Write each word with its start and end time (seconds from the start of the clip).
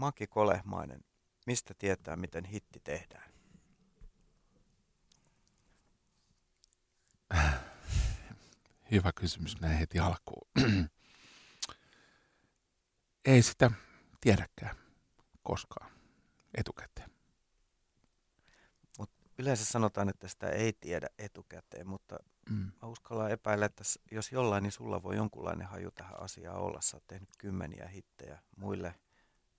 Maki 0.00 0.26
Kolehmainen, 0.26 1.04
mistä 1.46 1.74
tietää, 1.78 2.16
miten 2.16 2.44
hitti 2.44 2.80
tehdään? 2.84 3.30
Hyvä 8.90 9.12
kysymys 9.12 9.60
näin 9.60 9.78
heti 9.78 9.98
alkuun. 9.98 10.48
Ei 13.24 13.42
sitä 13.42 13.70
tiedäkään 14.20 14.76
koskaan 15.42 15.90
etukäteen. 16.54 17.10
Mut 18.98 19.10
yleensä 19.38 19.64
sanotaan, 19.64 20.08
että 20.08 20.28
sitä 20.28 20.48
ei 20.48 20.72
tiedä 20.72 21.08
etukäteen, 21.18 21.88
mutta 21.88 22.16
mm. 22.50 22.72
mä 22.82 22.88
uskallan 22.88 23.30
epäillä, 23.30 23.66
että 23.66 23.84
jos 24.10 24.32
jollain, 24.32 24.62
niin 24.62 24.72
sulla 24.72 25.02
voi 25.02 25.16
jonkunlainen 25.16 25.66
haju 25.66 25.90
tähän 25.90 26.20
asiaan 26.20 26.56
olla. 26.56 26.80
Sä 26.80 26.96
oot 26.96 27.06
tehnyt 27.06 27.28
kymmeniä 27.38 27.88
hittejä 27.88 28.42
muille 28.56 28.94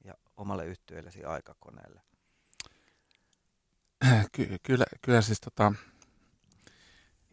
ja 0.03 0.13
omalle 0.37 0.65
yhtiöillesi 0.65 1.23
aikakoneelle. 1.23 2.01
Ky- 4.31 4.57
kyllä, 4.63 4.85
kyllä 5.01 5.21
siis 5.21 5.39
tota, 5.39 5.73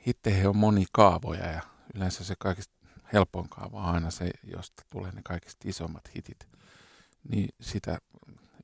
hitteihin 0.07 0.49
on 0.49 0.57
moni 0.57 0.85
kaavoja 0.93 1.47
ja 1.47 1.63
yleensä 1.95 2.25
se 2.25 2.35
kaikista 2.39 2.75
helpoin 3.13 3.49
kaava 3.49 3.79
on 3.79 3.95
aina 3.95 4.11
se, 4.11 4.31
josta 4.43 4.83
tulee 4.91 5.13
ne 5.13 5.21
kaikista 5.25 5.69
isommat 5.69 6.15
hitit. 6.17 6.49
Niin 7.29 7.49
sitä 7.61 7.99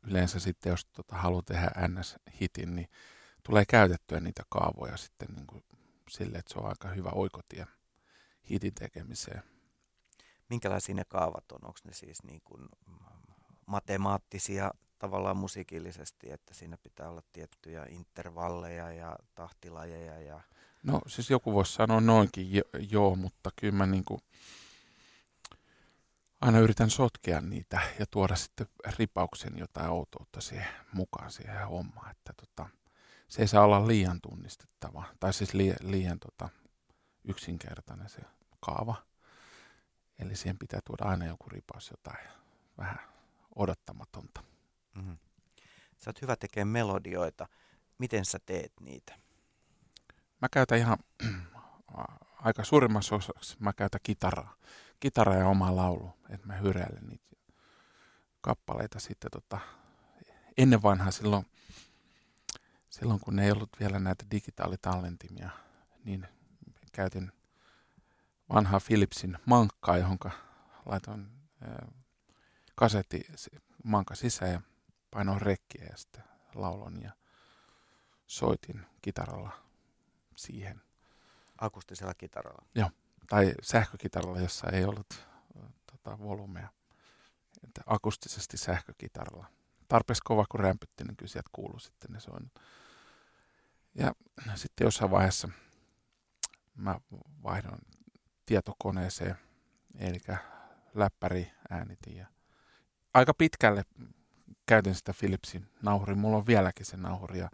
yleensä 0.02 0.40
sitten, 0.40 0.70
jos 0.70 0.84
tota, 0.84 1.16
haluaa 1.16 1.42
tehdä 1.42 1.70
NS-hitin, 1.88 2.76
niin 2.76 2.88
tulee 3.42 3.64
käytettyä 3.64 4.20
niitä 4.20 4.42
kaavoja 4.48 4.96
sitten 4.96 5.28
niin 5.34 5.46
kuin 5.46 5.64
sille, 6.10 6.38
että 6.38 6.52
se 6.52 6.58
on 6.58 6.68
aika 6.68 6.88
hyvä 6.88 7.10
oikotie 7.10 7.66
hitin 8.50 8.74
tekemiseen. 8.74 9.42
Minkälaisia 10.50 10.94
ne 10.94 11.04
kaavat 11.08 11.52
on? 11.52 11.58
Onko 11.64 11.78
ne 11.84 11.92
siis 11.92 12.22
niin 12.22 12.40
kuin 12.44 12.68
matemaattisia 13.66 14.70
tavallaan 14.98 15.36
musiikillisesti, 15.36 16.30
että 16.30 16.54
siinä 16.54 16.76
pitää 16.76 17.08
olla 17.08 17.22
tiettyjä 17.32 17.86
intervalleja 17.88 18.92
ja 18.92 19.16
tahtilajeja 19.34 20.20
ja 20.20 20.40
No 20.84 21.00
siis 21.06 21.30
joku 21.30 21.52
voisi 21.52 21.72
sanoa 21.72 22.00
noinkin 22.00 22.54
jo, 22.54 22.62
joo, 22.90 23.16
mutta 23.16 23.50
kyllä 23.56 23.74
mä 23.74 23.86
niin 23.86 24.04
kuin 24.04 24.20
aina 26.40 26.58
yritän 26.58 26.90
sotkea 26.90 27.40
niitä 27.40 27.80
ja 27.98 28.06
tuoda 28.10 28.36
sitten 28.36 28.66
ripauksen 28.98 29.58
jotain 29.58 29.90
outoutta 29.90 30.40
siihen 30.40 30.68
mukaan 30.92 31.30
siihen 31.30 31.68
hommaan. 31.68 32.10
Että 32.10 32.32
tota, 32.32 32.68
se 33.28 33.42
ei 33.42 33.48
saa 33.48 33.64
olla 33.64 33.86
liian 33.86 34.20
tunnistettava 34.20 35.04
tai 35.20 35.32
siis 35.32 35.54
liian, 35.54 35.76
liian 35.80 36.18
tota, 36.18 36.48
yksinkertainen 37.24 38.08
se 38.08 38.20
kaava. 38.60 38.94
Eli 40.18 40.36
siihen 40.36 40.58
pitää 40.58 40.80
tuoda 40.84 41.04
aina 41.04 41.26
joku 41.26 41.48
ripaus 41.48 41.90
jotain 41.90 42.28
vähän 42.78 43.13
odottamatonta. 43.54 44.44
Mm-hmm. 44.94 45.16
Sä 45.98 46.10
oot 46.10 46.22
hyvä 46.22 46.36
tekemään 46.36 46.68
melodioita. 46.68 47.48
Miten 47.98 48.24
sä 48.24 48.38
teet 48.46 48.72
niitä? 48.80 49.18
Mä 50.42 50.48
käytän 50.48 50.78
ihan 50.78 50.98
aika 52.44 52.64
suurimmassa 52.64 53.14
osaksi, 53.14 53.56
mä 53.60 53.72
käytän 53.72 54.00
kitaraa. 54.02 54.54
Kitara 55.00 55.34
ja 55.34 55.48
oma 55.48 55.76
laulu, 55.76 56.12
että 56.30 56.46
mä 56.46 56.54
hyräilen 56.54 57.06
niitä 57.08 57.24
kappaleita 58.40 59.00
sitten 59.00 59.30
tota, 59.30 59.58
ennen 60.56 60.82
vanhaa 60.82 61.10
silloin, 61.10 61.46
silloin, 62.88 63.20
kun 63.20 63.38
ei 63.38 63.50
ollut 63.50 63.70
vielä 63.80 63.98
näitä 63.98 64.24
digitaalitallentimia, 64.30 65.50
niin 66.04 66.26
käytin 66.92 67.32
vanhaa 68.48 68.80
Philipsin 68.86 69.38
mankkaa, 69.46 69.98
johon 69.98 70.18
laitoin 70.86 71.30
kasetti 72.74 73.26
manka 73.84 74.14
sisään 74.14 74.52
ja 74.52 74.60
painoin 75.10 75.42
rekkiä 75.42 75.84
ja 75.84 75.96
sitten 75.96 76.24
laulon 76.54 77.02
ja 77.02 77.12
soitin 78.26 78.86
kitaralla 79.02 79.50
siihen. 80.36 80.82
Akustisella 81.60 82.14
kitaralla? 82.14 82.66
Joo, 82.74 82.90
tai 83.28 83.54
sähkökitaralla, 83.62 84.40
jossa 84.40 84.70
ei 84.70 84.84
ollut 84.84 85.26
tota, 85.92 86.18
volumea. 86.18 86.68
Että 87.64 87.82
akustisesti 87.86 88.56
sähkökitaralla. 88.56 89.46
Tarpeeksi 89.88 90.22
kova 90.24 90.46
kun 90.50 90.60
rämpytti, 90.60 91.04
niin 91.04 91.16
kyllä 91.16 91.30
sieltä 91.30 91.50
kuuluu 91.52 91.78
sitten 91.78 92.12
ne 92.12 92.20
soinnut. 92.20 92.60
Ja 93.94 94.14
sitten 94.54 94.84
jossain 94.84 95.10
vaiheessa 95.10 95.48
mä 96.74 97.00
vaihdoin 97.42 97.80
tietokoneeseen, 98.46 99.36
eli 99.98 100.20
läppäri 100.94 101.50
äänitin. 101.70 102.16
Ja 102.16 102.26
aika 103.14 103.34
pitkälle 103.34 103.84
käytin 104.66 104.94
sitä 104.94 105.14
Philipsin 105.18 105.70
nauhuria. 105.82 106.16
Mulla 106.16 106.36
on 106.36 106.46
vieläkin 106.46 106.86
se 106.86 106.96
nauhuri 106.96 107.38
ja 107.38 107.50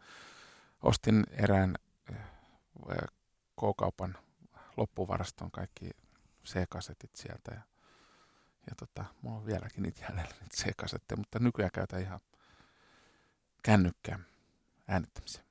ostin 0.82 1.25
erään 1.31 1.75
K-kaupan 3.60 4.19
loppuvaraston 4.76 5.50
kaikki 5.50 5.91
C-kasetit 6.44 7.16
sieltä 7.16 7.54
ja, 7.54 7.60
ja 8.66 8.75
tota, 8.76 9.04
mulla 9.22 9.37
on 9.37 9.47
vieläkin 9.47 9.82
niitä 9.82 10.03
jäljellä 10.03 10.34
niitä 10.41 10.56
C-kasetteja, 10.56 11.16
mutta 11.19 11.38
nykyään 11.38 11.71
käytän 11.75 12.00
ihan 12.00 12.21
kännykkään 13.62 14.27
äänittämiseen. 14.88 15.47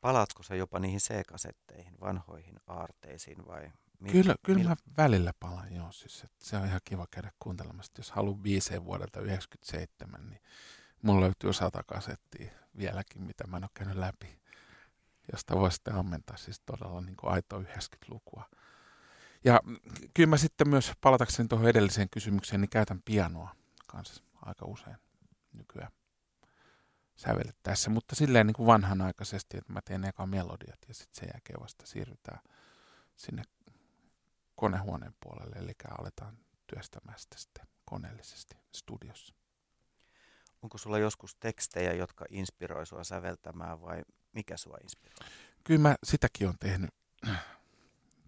Palaatko 0.00 0.42
sä 0.42 0.54
jopa 0.54 0.78
niihin 0.78 1.00
C-kasetteihin, 1.00 2.00
vanhoihin 2.00 2.60
aarteisiin 2.66 3.46
vai? 3.46 3.72
Mil, 4.00 4.12
kyllä, 4.12 4.34
kyllä 4.42 4.58
mil... 4.58 4.68
mä 4.68 4.76
välillä 4.96 5.32
palaan, 5.40 5.74
joo. 5.74 5.92
Siis, 5.92 6.24
että 6.24 6.44
se 6.44 6.56
on 6.56 6.66
ihan 6.66 6.80
kiva 6.84 7.06
käydä 7.10 7.32
kuuntelemassa. 7.38 7.92
Jos 7.98 8.10
haluaa 8.10 8.38
biiseen 8.38 8.84
vuodelta 8.84 9.20
97, 9.20 10.30
niin 10.30 10.42
mulla 11.02 11.20
löytyy 11.20 11.52
sata 11.52 11.82
kasettia 11.82 12.50
vieläkin, 12.78 13.22
mitä 13.22 13.46
mä 13.46 13.56
en 13.56 13.64
ole 13.64 13.70
käynyt 13.74 13.96
läpi 13.96 14.40
josta 15.32 15.56
voi 15.56 15.72
sitten 15.72 15.94
ammentaa 15.94 16.36
siis 16.36 16.60
todella 16.60 17.00
niin 17.00 17.16
kuin 17.16 17.32
aitoa 17.32 17.60
90-lukua. 17.60 18.48
Ja 19.44 19.60
kyllä 20.14 20.30
mä 20.30 20.36
sitten 20.36 20.68
myös 20.68 20.92
palatakseni 21.00 21.48
tuohon 21.48 21.68
edelliseen 21.68 22.10
kysymykseen, 22.10 22.60
niin 22.60 22.70
käytän 22.70 23.02
pianoa 23.04 23.54
kanssa 23.86 24.22
aika 24.42 24.66
usein 24.66 24.96
nykyään 25.52 25.90
sävellettäessä, 27.16 27.90
mutta 27.90 28.14
silleen 28.14 28.46
niin 28.46 28.54
kuin 28.54 28.66
vanhanaikaisesti, 28.66 29.58
että 29.58 29.72
mä 29.72 29.80
teen 29.84 30.04
eka 30.04 30.26
melodiat 30.26 30.78
ja 30.88 30.94
sitten 30.94 31.20
sen 31.20 31.30
jälkeen 31.34 31.60
vasta 31.60 31.86
siirrytään 31.86 32.40
sinne 33.16 33.42
konehuoneen 34.60 35.14
puolelle, 35.22 35.56
eli 35.56 35.72
aletaan 35.98 36.38
työstämään 36.66 37.18
sitä 37.18 37.38
sitten 37.38 37.66
koneellisesti 37.84 38.56
studiossa. 38.74 39.34
Onko 40.62 40.78
sulla 40.78 40.98
joskus 40.98 41.34
tekstejä, 41.34 41.92
jotka 41.92 42.24
inspiroi 42.30 42.86
sua 42.86 43.04
säveltämään 43.04 43.80
vai 43.80 44.02
mikä 44.32 44.56
sua 44.56 44.76
inspiroi? 44.82 45.28
Kyllä 45.64 45.80
mä 45.80 45.96
sitäkin 46.04 46.48
on 46.48 46.54
tehnyt, 46.60 46.90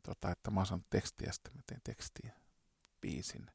tota, 0.08 0.30
että 0.30 0.50
mä 0.50 0.60
oon 0.60 0.66
saanut 0.66 0.86
tekstiä 0.90 1.32
sitten 1.32 1.52
mä 1.56 1.62
teen 1.66 1.80
tekstiä 1.84 2.32
biisin. 3.00 3.50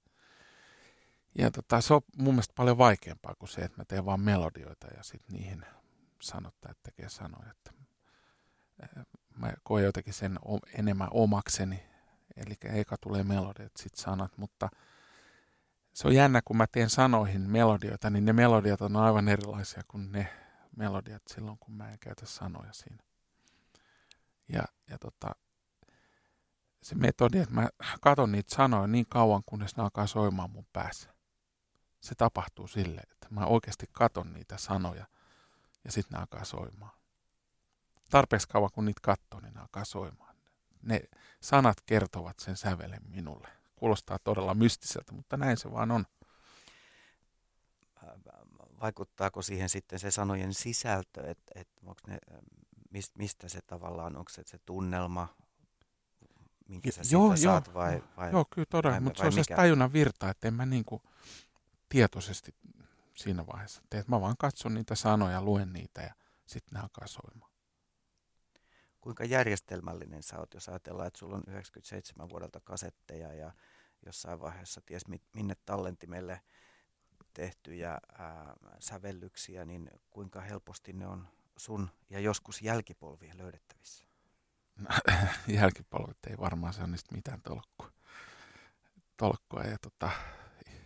Ja 1.37 1.51
tota, 1.51 1.81
se 1.81 1.93
on 1.93 2.01
mun 2.17 2.33
mielestä 2.33 2.53
paljon 2.57 2.77
vaikeampaa 2.77 3.35
kuin 3.39 3.49
se, 3.49 3.61
että 3.61 3.77
mä 3.77 3.85
teen 3.85 4.05
vaan 4.05 4.21
melodioita 4.21 4.87
ja 4.97 5.03
sitten 5.03 5.35
niihin 5.35 5.65
sanottajat 6.21 6.77
tekee 6.83 7.09
sanoja. 7.09 7.51
Että 7.51 7.71
mä 9.35 9.53
koen 9.63 9.85
jotenkin 9.85 10.13
sen 10.13 10.39
enemmän 10.73 11.09
omakseni, 11.11 11.83
eli 12.35 12.53
eka 12.63 12.95
tulee 13.01 13.23
melodiat, 13.23 13.77
sitten 13.77 14.03
sanat, 14.03 14.37
mutta 14.37 14.69
se 15.93 16.07
on 16.07 16.15
jännä, 16.15 16.41
kun 16.45 16.57
mä 16.57 16.67
teen 16.71 16.89
sanoihin 16.89 17.41
melodioita, 17.41 18.09
niin 18.09 18.25
ne 18.25 18.33
melodiat 18.33 18.81
on 18.81 18.95
aivan 18.95 19.27
erilaisia 19.27 19.83
kuin 19.87 20.11
ne 20.11 20.33
melodiat 20.75 21.21
silloin, 21.27 21.57
kun 21.57 21.73
mä 21.73 21.91
en 21.91 21.99
käytä 21.99 22.25
sanoja 22.25 22.73
siinä. 22.73 23.03
Ja, 24.49 24.63
ja 24.89 24.97
tota, 24.97 25.31
se 26.83 26.95
metodi, 26.95 27.39
että 27.39 27.53
mä 27.53 27.69
katon 28.01 28.31
niitä 28.31 28.55
sanoja 28.55 28.87
niin 28.87 29.05
kauan, 29.09 29.43
kunnes 29.45 29.77
ne 29.77 29.83
alkaa 29.83 30.07
soimaan 30.07 30.51
mun 30.51 30.67
päässä. 30.73 31.13
Se 32.01 32.15
tapahtuu 32.15 32.67
silleen, 32.67 33.07
että 33.11 33.27
mä 33.29 33.45
oikeasti 33.45 33.85
katon 33.91 34.33
niitä 34.33 34.57
sanoja 34.57 35.07
ja 35.85 35.91
sitten 35.91 36.15
ne 36.15 36.19
alkaa 36.19 36.43
soimaan. 36.43 36.97
Tarpeeksi 38.09 38.47
kauan, 38.47 38.69
kun 38.73 38.85
niitä 38.85 39.01
katsoo, 39.03 39.39
niin 39.39 39.53
ne 39.53 39.61
alkaa 39.61 39.85
soimaan. 39.85 40.26
Ne 40.81 41.03
sanat 41.41 41.81
kertovat 41.81 42.39
sen 42.39 42.57
sävelen 42.57 43.01
minulle. 43.07 43.47
Kuulostaa 43.75 44.19
todella 44.19 44.53
mystiseltä, 44.53 45.11
mutta 45.11 45.37
näin 45.37 45.57
se 45.57 45.71
vaan 45.71 45.91
on 45.91 46.05
vaikuttaako 48.81 49.41
siihen 49.41 49.69
sitten 49.69 49.99
se 49.99 50.11
sanojen 50.11 50.53
sisältö, 50.53 51.29
että 51.29 51.51
et, 51.55 51.67
onko 51.85 52.01
ne, 52.07 52.17
mistä 53.17 53.49
se 53.49 53.59
tavallaan, 53.67 54.15
onko 54.15 54.29
se 54.29 54.43
se 54.45 54.57
tunnelma, 54.65 55.27
minkä 56.67 56.91
sä 56.91 57.01
joo, 57.11 57.35
siitä 57.35 57.47
joo, 57.47 57.53
saat 57.53 57.73
vai, 57.73 58.03
vai 58.17 58.31
Joo, 58.31 58.45
kyllä 58.49 58.65
todella, 58.69 58.99
mutta 58.99 59.21
se 59.21 59.25
on 59.25 59.33
se 59.33 59.55
tajunnan 59.55 59.93
virta, 59.93 60.29
että 60.29 60.47
en 60.47 60.53
mä 60.53 60.65
niinku 60.65 61.01
tietoisesti 61.89 62.55
siinä 63.15 63.47
vaiheessa 63.47 63.81
tee. 63.89 64.03
Mä 64.07 64.21
vaan 64.21 64.35
katson 64.39 64.73
niitä 64.73 64.95
sanoja, 64.95 65.41
luen 65.41 65.73
niitä 65.73 66.01
ja 66.01 66.13
sitten 66.45 66.73
ne 66.73 66.79
alkaa 66.79 67.07
soimaan. 67.07 67.51
Kuinka 69.07 69.25
järjestelmällinen 69.25 70.23
sä 70.23 70.39
oot, 70.39 70.53
jos 70.53 70.69
ajatellaan, 70.69 71.07
että 71.07 71.19
sulla 71.19 71.35
on 71.35 71.43
97 71.47 72.29
vuodelta 72.29 72.59
kasetteja 72.59 73.33
ja 73.33 73.51
jossain 74.05 74.39
vaiheessa 74.39 74.81
ties 74.85 75.03
minne 75.33 75.53
tallentimelle 75.65 76.41
tehtyjä 77.33 77.89
ää, 78.17 78.53
sävellyksiä, 78.79 79.65
niin 79.65 79.89
kuinka 80.09 80.41
helposti 80.41 80.93
ne 80.93 81.07
on 81.07 81.27
sun 81.57 81.89
ja 82.09 82.19
joskus 82.19 82.61
jälkipolvien 82.61 83.37
löydettävissä? 83.37 84.05
jälkipolvet 85.59 86.17
ei 86.29 86.37
varmaan 86.37 86.73
saa 86.73 86.87
niistä 86.87 87.15
mitään 87.15 87.41
tolkkua. 87.41 87.91
tolkkua 89.17 89.63
ja 89.63 89.77
tota, 89.81 90.09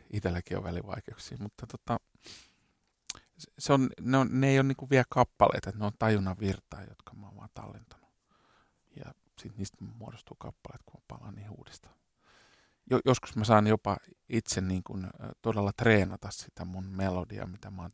itselläkin 0.10 0.58
on 0.58 0.64
välivaikeuksia, 0.64 1.38
mutta 1.42 1.68
tota, 1.68 2.00
se 3.60 3.74
on, 3.74 3.90
ne, 4.02 4.18
on, 4.18 4.30
ne 4.32 4.50
ei 4.50 4.60
ole 4.60 4.68
niinku 4.68 4.90
vielä 4.90 5.06
kappaleita, 5.10 5.70
että 5.70 5.80
ne 5.80 5.86
on 5.86 5.98
tajunnan 6.00 6.40
virtaa, 6.40 6.84
jotka 6.84 7.14
mä 7.14 7.26
oon 7.28 7.36
vaan 7.36 7.50
tallentanut. 7.54 8.01
Ja 8.96 9.14
sitten 9.38 9.58
niistä 9.58 9.78
muodostuu 9.98 10.38
kappaleet, 10.40 10.82
kun 10.86 11.04
palaan 11.08 11.36
niihin 11.36 11.52
uudestaan. 11.58 11.96
Jo, 12.90 13.00
joskus 13.06 13.36
mä 13.36 13.44
saan 13.44 13.68
jopa 13.68 13.98
itse 14.30 14.62
niin 14.62 14.84
kuin, 14.84 15.08
todella 15.42 15.72
treenata 15.78 16.32
sitä 16.32 16.66
mun 16.66 16.86
melodiaa, 16.86 17.48
mitä 17.48 17.72
mä 17.72 17.82
oon 17.82 17.92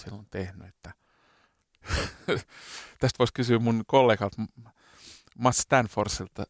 silloin 0.00 0.26
tehnyt. 0.30 0.68
Että 0.68 0.92
Tästä 3.00 3.18
voisi 3.18 3.32
kysyä 3.34 3.58
mun 3.58 3.84
kollegalta 3.86 4.42
Matt 5.38 5.56
Stanfordsilta. 5.56 6.44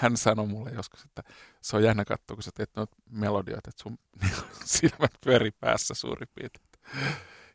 Hän 0.00 0.16
sanoi 0.16 0.46
mulle 0.46 0.70
joskus, 0.70 1.04
että 1.04 1.22
se 1.62 1.76
on 1.76 1.82
jännä 1.82 2.04
katsoa, 2.04 2.36
kun 2.36 2.42
sä 2.42 2.50
teet 2.54 2.70
noita 2.76 2.96
melodioita, 3.10 3.70
että 3.70 3.82
sun 3.82 3.98
silmät 4.64 5.12
pyörii 5.24 5.50
päässä 5.50 5.94
suurin 5.94 6.28
piirtein. 6.34 6.68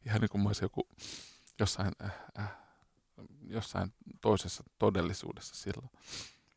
Ihan 0.06 0.21
niin 0.21 0.30
kuin 0.30 0.42
mä 0.42 0.50
olisin 0.50 0.65
joku 0.65 0.88
jossain, 1.59 1.92
äh, 2.03 2.12
äh, 2.39 2.51
jossain 3.48 3.94
toisessa 4.22 4.64
todellisuudessa 4.80 5.56
silloin. 5.56 5.90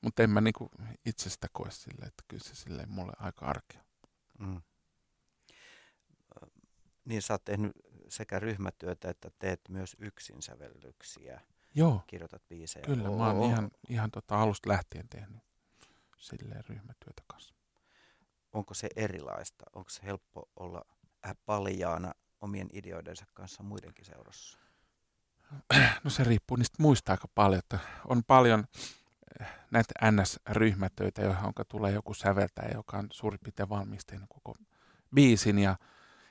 Mutta 0.01 0.23
en 0.23 0.31
mä 0.31 0.41
niinku 0.41 0.71
itse 1.07 1.31
sitä 1.31 1.47
koe 1.53 1.71
silleen, 1.71 2.09
että 2.09 2.25
kyllä 2.29 2.45
se 2.45 2.55
silleen 2.55 2.91
mulle 2.91 3.13
aika 3.19 3.47
arkea. 3.47 3.85
Mm. 4.39 4.63
Niin 7.05 7.23
sä 7.23 7.35
oot 7.35 7.45
tehnyt 7.45 7.73
sekä 8.09 8.39
ryhmätyötä 8.39 9.11
että 9.11 9.31
teet 9.39 9.61
myös 9.69 9.97
yksin 9.99 10.43
sävellyksiä. 10.43 11.41
Joo. 11.75 12.05
Kirjoitat 12.07 12.49
biisejä. 12.49 12.85
Kyllä, 12.87 13.11
mä 13.11 13.31
oon 13.31 13.51
ihan, 13.51 13.71
ihan 13.89 14.11
tota 14.11 14.41
alusta 14.41 14.69
lähtien 14.69 15.09
tehnyt 15.09 15.43
silleen 16.19 16.65
ryhmätyötä 16.69 17.23
kanssa. 17.27 17.55
Onko 18.53 18.75
se 18.75 18.89
erilaista? 18.97 19.65
Onko 19.75 19.91
se 19.91 20.03
helppo 20.03 20.51
olla 20.57 20.83
paljaana 21.47 22.15
omien 22.41 22.69
ideoidensa 22.73 23.25
kanssa 23.35 23.63
muidenkin 23.63 24.05
seurassa? 24.05 24.59
No 26.05 26.11
se 26.11 26.25
riippuu 26.25 26.56
niistä 26.56 26.83
muista 26.83 27.12
aika 27.12 27.29
paljon. 27.35 27.59
Että 27.59 27.79
on 28.05 28.25
paljon 28.25 28.65
eh, 29.41 29.47
näitä 29.71 29.95
NS-ryhmätöitä, 30.11 31.23
johon 31.23 31.53
tulee 31.69 31.93
joku 31.93 32.15
säveltäjä, 32.15 32.71
joka 32.75 32.99
on 32.99 33.09
suurin 33.12 33.41
piirtein 33.45 33.69
valmistunut 33.69 34.29
koko 34.29 34.55
biisin 35.15 35.59
ja 35.59 35.77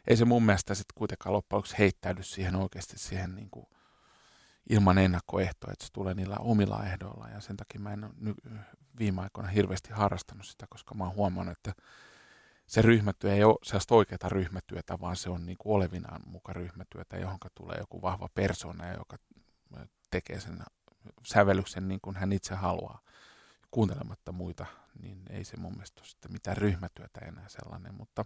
ei 0.08 0.18
se 0.18 0.26
mun 0.26 0.44
mielestä 0.44 0.76
sitten 0.76 0.94
kuitenkaan 0.96 1.34
loppujen 1.34 1.64
heittäydy 1.80 2.24
siihen 2.24 2.56
oikeasti 2.56 2.98
siihen 3.00 3.36
niin 3.36 3.50
kuin 3.50 3.68
ilman 4.70 4.98
ennakkoehtoa, 4.98 5.72
että 5.72 5.86
se 5.86 5.94
tulee 5.94 6.14
niillä 6.14 6.36
omilla 6.40 6.86
ehdoilla 6.86 7.30
ja 7.30 7.42
sen 7.42 7.58
takia 7.58 7.82
mä 7.82 7.94
en 7.94 8.04
ole 8.04 8.36
viime 9.00 9.22
aikoina 9.22 9.50
hirveästi 9.50 9.94
harrastanut 9.94 10.46
sitä, 10.46 10.66
koska 10.70 10.96
mä 10.96 11.04
oon 11.04 11.16
huomannut, 11.16 11.58
että 11.58 11.82
se 12.68 12.82
ryhmätyö 12.82 13.34
ei 13.34 13.44
ole 13.44 13.58
sellaista 13.64 13.96
oikeaa 13.96 14.30
ryhmätyötä, 14.30 15.00
vaan 15.00 15.16
se 15.16 15.30
on 15.30 15.46
niin 15.46 15.58
kuin 15.58 15.76
olevinaan 15.76 16.22
muka 16.26 16.54
ryhmätyötä, 16.54 17.18
johon 17.18 17.38
tulee 17.56 17.78
joku 17.78 18.02
vahva 18.02 18.30
persona, 18.36 18.94
joka 18.94 19.18
tekee 20.12 20.40
sen 20.40 20.60
sävellyksen 21.24 21.88
niin 21.88 22.00
kuin 22.02 22.16
hän 22.16 22.34
itse 22.34 22.56
haluaa. 22.56 23.02
Kuuntelematta 23.72 24.32
muita, 24.32 24.66
niin 25.02 25.24
ei 25.30 25.44
se 25.44 25.58
mun 25.58 25.74
mielestä 25.74 26.02
ole 26.02 26.08
sitten 26.08 26.32
mitään 26.32 26.58
ryhmätyötä 26.58 27.20
enää 27.20 27.50
sellainen, 27.50 27.94
mutta 27.96 28.26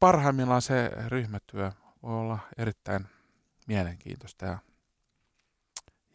parhaimmillaan 0.00 0.62
se 0.62 0.90
ryhmätyö 1.08 1.72
voi 2.02 2.14
olla 2.14 2.38
erittäin 2.58 3.06
mielenkiintoista 3.66 4.46
ja, 4.46 4.58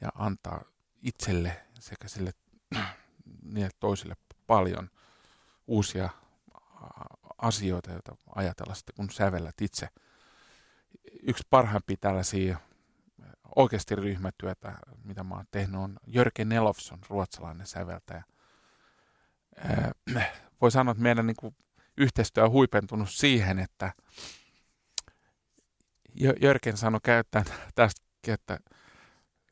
ja 0.02 0.10
antaa 0.16 0.64
itselle 1.02 1.62
sekä 1.80 2.08
sille 2.08 2.32
niille 3.54 3.70
toisille 3.80 4.16
paljon 4.48 4.90
uusia 5.68 6.10
asioita, 7.38 7.92
joita 7.92 8.16
ajatella 8.36 8.74
sitten, 8.74 8.96
kun 8.96 9.10
sävellät 9.10 9.62
itse. 9.62 9.90
Yksi 11.24 11.44
parhaimpia 11.50 11.98
tällaisia 12.00 12.58
oikeasti 13.56 13.96
ryhmätyötä, 13.96 14.74
mitä 15.04 15.24
mä 15.24 15.36
oon 15.36 15.46
tehnyt, 15.52 15.82
on 15.82 15.98
Jörgen 16.08 16.50
Nelofsson, 16.50 17.00
ruotsalainen 17.10 17.68
säveltäjä. 17.68 18.24
Voi 20.62 20.72
sanoa, 20.72 20.92
että 20.92 21.04
meidän 21.04 21.28
niin 21.28 21.36
kuin, 21.40 21.56
yhteistyö 21.98 22.44
on 22.44 22.52
huipentunut 22.52 23.10
siihen, 23.10 23.60
että 23.60 23.94
Jörgen 26.42 26.78
sanoi 26.78 27.00
käyttäen 27.04 27.46
tästäkin, 27.76 28.34
että 28.34 28.60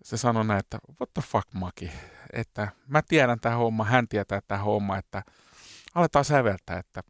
se 0.03 0.17
sanoi 0.17 0.45
näin, 0.45 0.59
että 0.59 0.79
what 0.99 1.13
the 1.13 1.21
fuck 1.21 1.53
Maki, 1.53 1.91
että 2.33 2.71
mä 2.87 3.01
tiedän 3.01 3.39
tämä 3.39 3.55
homma, 3.55 3.85
hän 3.85 4.07
tietää 4.07 4.41
tämä 4.47 4.63
homma, 4.63 4.97
että 4.97 5.23
aletaan 5.95 6.25
säveltää, 6.25 6.79
että 6.79 7.03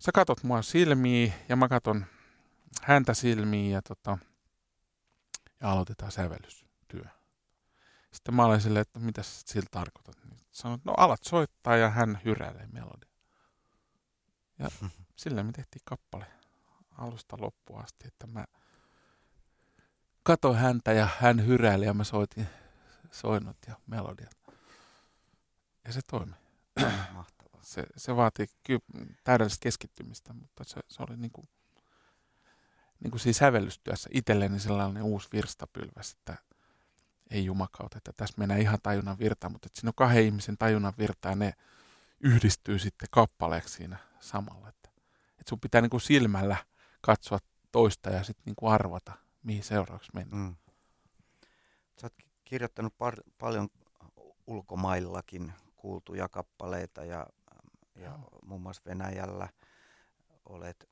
sä 0.00 0.12
katot 0.14 0.42
mua 0.42 0.62
silmiin 0.62 1.32
ja 1.48 1.56
mä 1.56 1.68
katon 1.68 2.06
häntä 2.82 3.14
silmiin 3.14 3.70
ja, 3.70 3.82
tota, 3.82 4.18
ja 5.60 5.72
aloitetaan 5.72 6.12
sävellystyö. 6.12 7.04
Sitten 8.12 8.34
mä 8.34 8.44
olin 8.44 8.60
silleen, 8.60 8.82
että 8.82 8.98
mitä 8.98 9.22
sä 9.22 9.42
sillä 9.46 9.68
tarkoitat? 9.70 10.16
Sanoin, 10.50 10.78
että 10.78 10.90
no 10.90 10.94
alat 10.96 11.24
soittaa 11.24 11.76
ja 11.76 11.90
hän 11.90 12.20
hyräilee 12.24 12.66
melodia. 12.72 13.10
Ja 14.58 14.68
sillä 15.16 15.42
me 15.42 15.52
tehtiin 15.52 15.82
kappale 15.84 16.26
alusta 16.98 17.36
loppuun 17.40 17.84
asti, 17.84 18.06
että 18.06 18.26
mä 18.26 18.44
katoin 20.22 20.58
häntä 20.58 20.92
ja 20.92 21.08
hän 21.20 21.46
hyräili 21.46 21.84
ja 21.84 21.94
mä 21.94 22.04
soitin 22.04 22.48
soinut 23.10 23.56
ja 23.66 23.74
melodiat. 23.86 24.36
Ja 25.84 25.92
se 25.92 26.00
toimi. 26.10 26.34
Mahtavaa. 27.12 27.37
Se, 27.68 27.86
se 27.96 28.16
vaati 28.16 28.46
kyllä 28.66 28.80
täydellistä 29.24 29.62
keskittymistä, 29.62 30.32
mutta 30.32 30.64
se, 30.64 30.80
se 30.88 31.02
oli 31.02 31.16
niin 31.16 31.30
kuin, 31.32 31.48
niin 33.00 33.10
kuin 33.10 33.20
siinä 33.20 33.32
sävellystyössä 33.38 34.10
itselleni 34.12 34.60
sellainen 34.60 35.02
uusi 35.02 35.28
virstapylväs, 35.32 36.12
että 36.12 36.36
ei 37.30 37.44
jumakautta, 37.44 37.98
että 37.98 38.12
tässä 38.16 38.34
menee 38.38 38.60
ihan 38.60 38.78
tajunnan 38.82 39.18
virta, 39.18 39.48
mutta 39.48 39.66
että 39.66 39.80
siinä 39.80 39.88
on 39.88 39.94
kahden 39.94 40.24
ihmisen 40.24 40.58
tajunnan 40.58 40.92
virta 40.98 41.28
ja 41.28 41.34
ne 41.34 41.54
yhdistyy 42.20 42.78
sitten 42.78 43.08
kappaleeksi 43.10 43.74
siinä 43.74 43.98
samalla. 44.20 44.68
Että, 44.68 44.90
että 45.30 45.48
sun 45.48 45.60
pitää 45.60 45.80
niin 45.80 45.90
kuin 45.90 46.00
silmällä 46.00 46.56
katsoa 47.00 47.38
toista 47.72 48.10
ja 48.10 48.24
sitten 48.24 48.42
niin 48.44 48.56
kuin 48.56 48.72
arvata, 48.72 49.12
mihin 49.42 49.64
seuraavaksi 49.64 50.10
mennään. 50.14 50.42
Mm. 50.42 50.56
Sä 52.00 52.06
oot 52.06 52.14
kirjoittanut 52.44 52.94
par- 52.94 53.30
paljon 53.38 53.68
ulkomaillakin 54.46 55.52
kuultuja 55.76 56.28
kappaleita 56.28 57.04
ja, 57.04 57.26
ja 57.98 58.18
muun 58.46 58.62
muassa 58.62 58.82
Venäjällä 58.86 59.48
olet... 60.44 60.88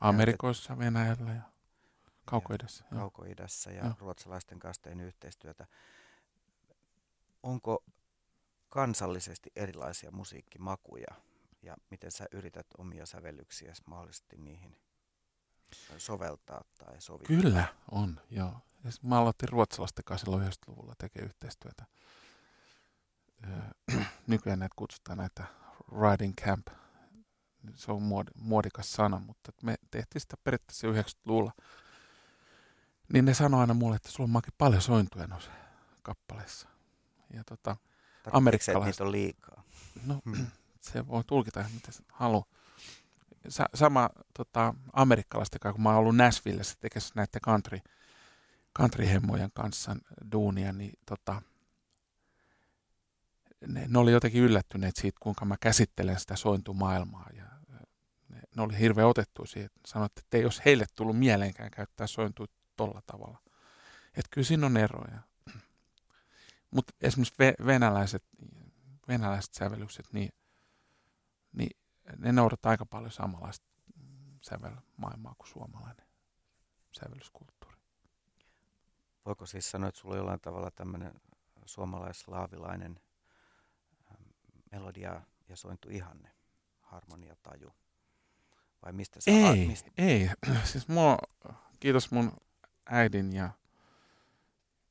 Amerikoissa, 0.00 0.68
käytet... 0.68 0.86
Venäjällä 0.86 1.32
ja 1.32 1.42
Kaukoidässä. 2.30 2.84
Ja, 2.90 2.96
kaukoidässä 2.96 3.70
ja, 3.70 3.84
ja 3.84 3.94
ruotsalaisten 3.98 4.58
kanssa 4.58 4.82
tein 4.82 5.00
yhteistyötä. 5.00 5.66
Onko 7.42 7.84
kansallisesti 8.68 9.50
erilaisia 9.56 10.10
musiikkimakuja 10.10 11.14
ja 11.62 11.76
miten 11.90 12.12
sä 12.12 12.26
yrität 12.32 12.66
omia 12.78 13.06
sävellyksiä 13.06 13.72
mahdollisesti 13.86 14.36
niihin 14.36 14.76
soveltaa 15.98 16.64
tai 16.78 17.00
sovittaa? 17.00 17.36
Kyllä 17.36 17.74
on, 17.90 18.20
joo. 18.30 18.60
Ja 18.84 18.90
mä 19.02 19.18
aloitin 19.18 19.48
ruotsalaisten 19.48 20.04
kanssa 20.04 20.24
silloin 20.24 20.48
90-luvulla 20.48 20.94
tekee 20.98 21.22
yhteistyötä. 21.22 21.86
Nykyään 24.26 24.58
näitä 24.58 24.74
kutsutaan 24.76 25.18
näitä 25.18 25.44
riding 25.92 26.34
camp. 26.34 26.66
Se 27.74 27.92
on 27.92 28.02
muod- 28.02 28.32
muodikas 28.34 28.92
sana, 28.92 29.18
mutta 29.18 29.52
me 29.62 29.74
tehtiin 29.90 30.20
sitä 30.20 30.36
periaatteessa 30.44 30.86
90-luvulla. 30.86 31.52
Niin 33.12 33.24
ne 33.24 33.34
sanoi 33.34 33.60
aina 33.60 33.74
mulle, 33.74 33.96
että 33.96 34.10
sulla 34.10 34.30
on 34.34 34.42
paljon 34.58 34.82
sointuja 34.82 35.26
noissa 35.26 35.50
kappaleissa. 36.02 36.68
Ja 37.32 37.44
tota, 37.44 37.76
amerikkalaiset... 38.32 39.00
on 39.00 39.12
liikaa? 39.12 39.62
No, 40.06 40.20
hmm. 40.24 40.46
se 40.80 41.06
voi 41.06 41.24
tulkita 41.24 41.64
mitä 41.74 41.92
se 41.92 42.02
haluaa. 42.12 42.44
Sa- 43.48 43.68
sama 43.74 44.10
tota, 44.36 44.74
amerikkalaisten 44.92 45.60
kanssa, 45.60 45.74
kun 45.74 45.82
mä 45.82 45.88
oon 45.88 45.98
ollut 45.98 46.16
Nashvillessä 46.16 46.76
tekemässä 46.80 47.12
näiden 47.16 47.40
country, 47.40 47.78
country-hemmojen 48.78 49.50
kanssa 49.54 49.96
duunia, 50.32 50.72
niin 50.72 50.92
tota, 51.06 51.42
ne, 53.66 53.88
ne, 53.88 53.98
oli 53.98 54.12
jotenkin 54.12 54.42
yllättyneet 54.42 54.96
siitä, 54.96 55.18
kuinka 55.22 55.44
mä 55.44 55.56
käsittelen 55.60 56.20
sitä 56.20 56.36
sointumaailmaa. 56.36 57.30
Ja 57.36 57.44
ne, 58.28 58.40
ne 58.56 58.62
oli 58.62 58.78
hirveän 58.78 59.08
otettu 59.08 59.46
siihen. 59.46 59.70
Sanoivat, 59.86 60.12
että 60.18 60.36
ei 60.36 60.42
jos 60.42 60.62
heille 60.64 60.86
tullut 60.94 61.18
mieleenkään 61.18 61.70
käyttää 61.70 62.06
sointua 62.06 62.46
tolla 62.76 63.02
tavalla. 63.06 63.38
Että 64.08 64.28
kyllä 64.30 64.46
siinä 64.46 64.66
on 64.66 64.76
eroja. 64.76 65.22
Mutta 66.74 66.92
esimerkiksi 67.00 67.34
venäläiset, 67.66 68.24
venäläiset 69.08 69.54
sävellykset, 69.54 70.06
niin, 70.12 70.30
niin 71.52 71.76
ne 72.16 72.32
noudattaa 72.32 72.70
aika 72.70 72.86
paljon 72.86 73.12
samanlaista 73.12 73.66
sävelmaailmaa 74.40 75.34
kuin 75.38 75.48
suomalainen 75.48 76.06
sävellyskulttuuri. 76.92 77.76
Voiko 79.26 79.46
siis 79.46 79.70
sanoa, 79.70 79.88
että 79.88 80.00
sulla 80.00 80.14
on 80.14 80.18
jollain 80.18 80.40
tavalla 80.40 80.70
tämmöinen 80.70 81.20
suomalaislaavilainen 81.66 83.00
melodia 84.72 85.22
ja 85.48 85.56
sointu 85.56 85.88
ihanne, 85.90 86.30
harmoniataju? 86.80 87.74
Vai 88.84 88.92
mistä 88.92 89.20
sä... 89.20 89.30
Ei, 89.30 89.64
a, 89.64 89.68
mistä? 89.68 89.90
ei. 89.98 90.30
Siis 90.72 90.88
mua, 90.88 91.18
kiitos 91.80 92.10
mun 92.10 92.32
äidin 92.86 93.32
ja 93.32 93.50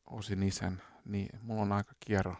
osin 0.05 0.43
isän, 0.43 0.81
niin 1.05 1.39
mulla 1.41 1.61
on 1.61 1.71
aika 1.71 1.93
kierro, 1.99 2.35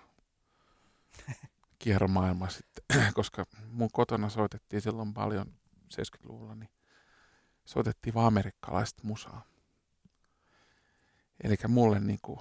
kierro 1.79 2.07
maailma 2.07 2.49
sitten, 2.49 2.83
koska 3.13 3.45
mun 3.67 3.89
kotona 3.91 4.29
soitettiin 4.29 4.81
silloin 4.81 5.13
paljon 5.13 5.53
70-luvulla, 5.93 6.55
niin 6.55 6.69
soitettiin 7.65 8.13
vaan 8.13 8.27
amerikkalaista 8.27 9.01
musaa. 9.03 9.45
Eli 11.43 11.55
mulle 11.67 11.99
niin 11.99 12.19
kuin 12.21 12.39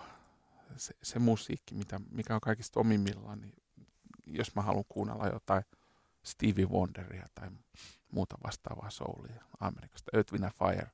se, 0.76 0.94
se 1.02 1.18
musiikki, 1.18 1.74
mitä, 1.74 2.00
mikä 2.10 2.34
on 2.34 2.40
kaikista 2.40 2.80
omimmillaan, 2.80 3.40
niin 3.40 3.54
jos 4.26 4.54
mä 4.54 4.62
haluan 4.62 4.84
kuunnella 4.88 5.26
jotain 5.26 5.62
Stevie 6.24 6.66
Wonderia 6.66 7.26
tai 7.34 7.50
muuta 8.12 8.38
vastaavaa 8.44 8.90
soulia 8.90 9.44
Amerikasta, 9.60 10.10
Earth, 10.14 10.32
Wind 10.32 10.50
Fire, 10.50 10.90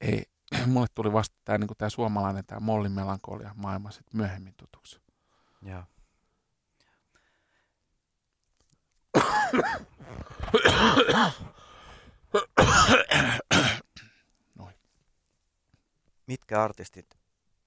ei, 0.00 0.22
mulle 0.72 0.86
tuli 0.94 1.12
vasta 1.12 1.36
tämä 1.44 1.58
niin 1.58 1.68
tää 1.78 1.90
suomalainen, 1.90 2.46
tämä 2.46 2.60
Mollin 2.60 2.92
melankolia 2.92 3.54
maailma 3.54 3.90
sitten 3.90 4.16
myöhemmin 4.16 4.54
tutuksi. 4.56 5.00
Joo. 5.62 5.82
Noin. 14.54 14.74
Mitkä 16.26 16.62
artistit 16.62 17.18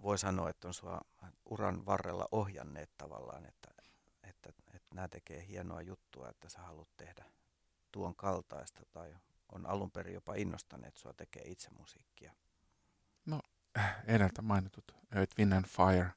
voi 0.04 0.18
sanoa, 0.18 0.50
että 0.50 0.68
on 0.68 0.74
sua 0.74 1.02
uran 1.46 1.86
varrella 1.86 2.28
ohjanneet 2.32 2.90
tavallaan, 2.98 3.46
että, 3.46 3.69
että, 4.90 4.96
nämä 4.96 5.08
tekee 5.08 5.48
hienoa 5.48 5.82
juttua, 5.82 6.30
että 6.30 6.50
sä 6.50 6.60
haluat 6.60 6.90
tehdä 6.98 7.26
tuon 7.92 8.16
kaltaista 8.16 8.86
tai 8.92 9.16
on 9.52 9.66
alun 9.66 9.92
perin 9.92 10.14
jopa 10.14 10.36
innostaneet 10.36 10.98
sua 10.98 11.14
tekee 11.14 11.44
itse 11.46 11.70
musiikkia? 11.70 12.34
No, 13.26 13.42
edeltä 14.06 14.42
mainitut 14.42 14.96
Earth, 15.16 15.38
Wind 15.38 15.52
and 15.52 15.66
Fire, 15.66 16.12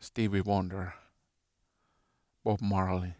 Stevie 0.00 0.42
Wonder, 0.42 0.86
Bob 2.44 2.60
Marley, 2.60 3.12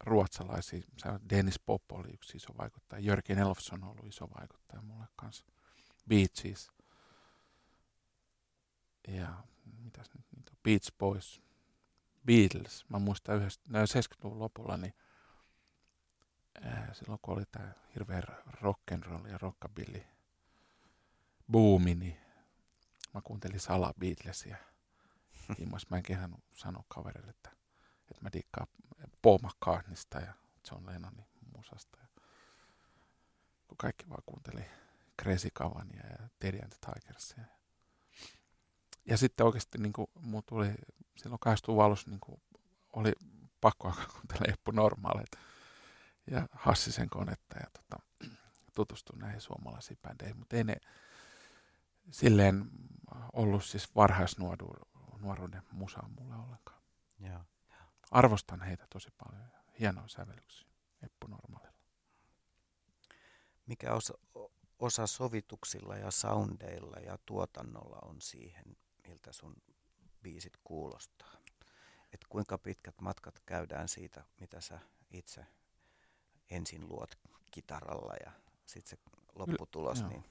ruotsalaisia, 0.00 0.82
Dennis 1.30 1.58
Pop 1.58 1.92
oli 1.92 2.08
yksi 2.08 2.36
iso 2.36 2.56
vaikuttaja, 2.56 3.00
Jörgen 3.00 3.38
Elfson 3.38 3.84
on 3.84 3.90
ollut 3.90 4.06
iso 4.06 4.28
vaikuttaja 4.38 4.82
mulle 4.82 5.06
kanssa, 5.16 5.46
Beaches, 6.08 6.70
ja 9.08 9.44
mitäs 9.82 10.10
nyt 10.14 10.26
niitä 10.36 10.52
Beach 10.62 10.92
Boys, 10.98 11.42
Beatles, 12.26 12.84
mä 12.88 12.98
muistan 12.98 13.36
yhdessä, 13.36 13.60
no 13.68 13.78
70-luvun 13.78 14.38
lopulla, 14.38 14.76
niin 14.76 14.94
silloin 16.92 17.18
kun 17.22 17.34
oli 17.34 17.44
tämä 17.52 17.72
hirveä 17.94 18.20
rock'n'roll 18.46 19.28
ja 19.28 19.38
rockabilly 19.38 20.02
boomi, 21.52 21.94
niin 21.94 22.16
mä 23.14 23.20
kuuntelin 23.20 23.60
salaa 23.60 23.94
Beatlesia. 24.00 24.56
Immas 25.58 25.86
mä 25.90 25.96
en 25.96 26.02
kehannut 26.02 26.44
sanoa 26.54 26.84
kaverille, 26.88 27.30
että, 27.30 27.50
että 28.10 28.22
mä 28.22 28.30
dikkaan 28.32 28.66
Paul 29.22 29.38
McCartneysta 29.38 30.18
ja 30.18 30.34
John 30.70 30.86
Lennonin 30.86 31.26
musasta. 31.56 31.98
Ja 32.00 32.08
kun 33.68 33.76
kaikki 33.76 34.08
vaan 34.08 34.22
kuunteli 34.26 34.64
Crazy 35.22 35.50
Cavania 35.50 36.06
ja 36.06 36.28
Teddy 36.38 36.58
and 36.58 36.72
the 36.72 36.92
Tigersia. 36.92 37.44
Ja 39.06 39.16
sitten 39.16 39.46
oikeasti 39.46 39.78
niin 39.78 39.92
kuin, 39.92 40.06
tuli 40.46 40.74
silloin 41.16 41.40
80 41.40 41.84
alussa 41.84 42.10
niin 42.10 42.20
kuin, 42.20 42.42
oli 42.92 43.12
pakko 43.60 43.88
alkaa 43.88 44.06
kuuntelemaan 44.06 44.50
Eppu 44.50 44.70
Normaaleita 44.70 45.38
ja 46.30 46.48
Hassisen 46.52 47.10
konetta 47.10 47.56
ja 47.58 47.66
tota, 47.72 48.02
tutustua 48.74 49.16
näihin 49.20 49.40
suomalaisiin 49.40 49.98
bändeihin, 50.02 50.38
mutta 50.38 50.56
ei 50.56 50.64
ne 50.64 50.76
silleen 52.10 52.70
ollut 53.32 53.64
siis 53.64 53.94
varhaisnuoruuden 53.96 55.62
musaa 55.72 56.08
mulle 56.18 56.34
ollenkaan. 56.34 56.82
Joo. 57.20 57.40
Arvostan 58.10 58.62
heitä 58.62 58.86
tosi 58.92 59.08
paljon. 59.18 59.48
Hienoa 59.80 60.08
sävellyksiä 60.08 60.68
Eppu 61.02 61.26
Normaalilla. 61.26 61.74
Mikä 63.66 63.92
osa, 63.92 64.14
osa 64.78 65.06
sovituksilla 65.06 65.96
ja 65.96 66.10
soundeilla 66.10 66.96
ja 66.96 67.18
tuotannolla 67.26 67.98
on 68.02 68.20
siihen, 68.20 68.76
miltä 69.08 69.32
sun 69.32 69.56
biisit 70.24 70.52
kuulostaa? 70.64 71.32
Et 72.12 72.20
kuinka 72.28 72.58
pitkät 72.58 73.00
matkat 73.00 73.40
käydään 73.46 73.88
siitä, 73.88 74.24
mitä 74.40 74.60
sä 74.60 74.78
itse 75.10 75.46
ensin 76.50 76.88
luot 76.88 77.18
kitaralla 77.50 78.14
ja 78.24 78.32
sitten 78.66 78.90
se 78.90 79.20
lopputulos, 79.34 79.98
Kyllä, 79.98 80.08
niin 80.08 80.24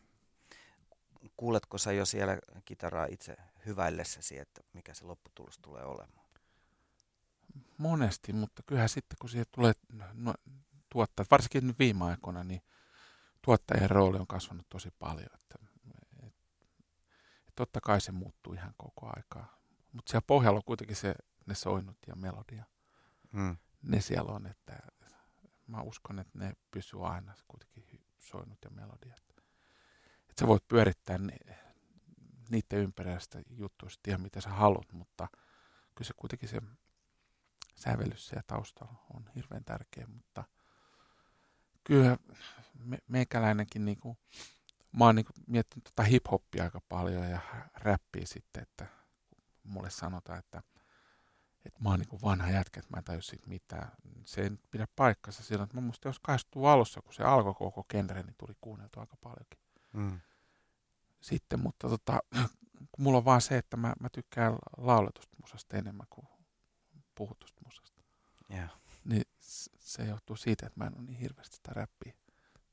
kuuletko 1.37 1.77
sä 1.77 1.91
jo 1.91 2.05
siellä 2.05 2.37
kitaraa 2.65 3.05
itse 3.05 3.35
hyväillessäsi, 3.65 4.39
että 4.39 4.61
mikä 4.73 4.93
se 4.93 5.05
lopputulos 5.05 5.59
tulee 5.61 5.83
olemaan? 5.83 6.29
Monesti, 7.77 8.33
mutta 8.33 8.63
kyllähän 8.65 8.89
sitten 8.89 9.17
kun 9.21 9.29
siihen 9.29 9.45
tulee 9.51 9.73
no, 10.13 10.33
tuottaa, 10.89 11.25
varsinkin 11.31 11.67
nyt 11.67 11.79
viime 11.79 12.05
aikoina, 12.05 12.43
niin 12.43 12.61
tuottajien 13.41 13.89
rooli 13.89 14.17
on 14.19 14.27
kasvanut 14.27 14.69
tosi 14.69 14.89
paljon. 14.99 15.29
Että, 15.33 15.55
et, 16.23 16.33
et 17.47 17.55
totta 17.55 17.81
kai 17.81 18.01
se 18.01 18.11
muuttuu 18.11 18.53
ihan 18.53 18.73
koko 18.77 19.11
aikaa. 19.15 19.62
Mutta 19.93 20.09
siellä 20.09 20.25
pohjalla 20.27 20.57
on 20.57 20.63
kuitenkin 20.65 20.95
se, 20.95 21.15
ne 21.45 21.55
soinut 21.55 21.97
ja 22.07 22.15
melodia. 22.15 22.65
Hmm. 23.33 23.57
Ne 23.81 24.01
siellä 24.01 24.31
on, 24.31 24.47
että 24.47 24.79
mä 25.67 25.81
uskon, 25.81 26.19
että 26.19 26.39
ne 26.39 26.53
pysyy 26.71 27.07
aina 27.07 27.33
kuitenkin 27.47 28.05
soinut 28.19 28.57
ja 28.63 28.69
melodiat. 28.71 29.23
Että 30.29 30.39
sä 30.39 30.47
voit 30.47 30.67
pyörittää 30.67 31.17
ni, 31.17 31.37
niiden 32.49 32.79
ympäristä 32.79 33.41
juttuista 33.49 34.09
ihan 34.09 34.21
mitä 34.21 34.41
sä 34.41 34.49
haluat, 34.49 34.91
mutta 34.91 35.27
kyllä 35.95 36.07
se 36.07 36.13
kuitenkin 36.17 36.49
se 36.49 36.61
sävellys 37.75 38.27
siellä 38.27 38.43
taustalla 38.47 39.05
on 39.13 39.29
hirveän 39.35 39.63
tärkeä, 39.63 40.07
mutta 40.07 40.43
kyllä 41.83 42.17
me, 42.79 42.97
meikäläinenkin 43.07 43.85
niinku, 43.85 44.17
mä 44.91 45.05
oon 45.05 45.15
niinku 45.15 45.33
miettinyt 45.47 45.83
tota 45.83 46.03
hip-hoppia 46.03 46.63
aika 46.63 46.81
paljon 46.89 47.29
ja 47.29 47.39
räppiä 47.75 48.25
sitten, 48.25 48.63
että 48.63 49.02
mulle 49.63 49.89
sanotaan, 49.89 50.39
että 50.39 50.63
että 51.65 51.79
mä 51.83 51.89
oon 51.89 51.99
niin 51.99 52.21
vanha 52.21 52.49
jätkä, 52.49 52.79
että 52.79 52.91
mä 52.93 52.97
en 52.97 53.03
tajua 53.03 53.21
siitä 53.21 53.47
mitään. 53.47 53.91
Se 54.25 54.41
ei 54.41 54.49
pidä 54.71 54.87
paikkansa 54.95 55.43
silloin, 55.43 55.63
että 55.65 55.77
mä 55.77 55.81
muistan, 55.81 56.09
jos 56.09 56.19
80 56.19 56.73
alussa, 56.73 57.01
kun 57.01 57.13
se 57.13 57.23
alkoi 57.23 57.53
koko 57.53 57.83
genre, 57.89 58.23
niin 58.23 58.35
tuli 58.37 58.53
kuunneltu 58.61 58.99
aika 58.99 59.17
paljonkin. 59.21 59.59
Mm. 59.93 60.19
Sitten, 61.21 61.59
mutta 61.59 61.89
tota, 61.89 62.19
kun 62.91 63.03
mulla 63.03 63.17
on 63.17 63.25
vaan 63.25 63.41
se, 63.41 63.57
että 63.57 63.77
mä, 63.77 63.93
mä 63.99 64.09
tykkään 64.09 64.55
lauletusta 64.77 65.37
musasta 65.41 65.77
enemmän 65.77 66.07
kuin 66.09 66.27
puhutusta 67.15 67.61
musasta. 67.65 68.01
Yeah. 68.51 68.69
Niin 69.05 69.23
se 69.79 70.05
johtuu 70.05 70.35
siitä, 70.35 70.67
että 70.67 70.79
mä 70.79 70.85
en 70.87 70.97
ole 70.97 71.05
niin 71.05 71.19
hirveästi 71.19 71.55
sitä 71.55 71.71
räppiä 71.73 72.13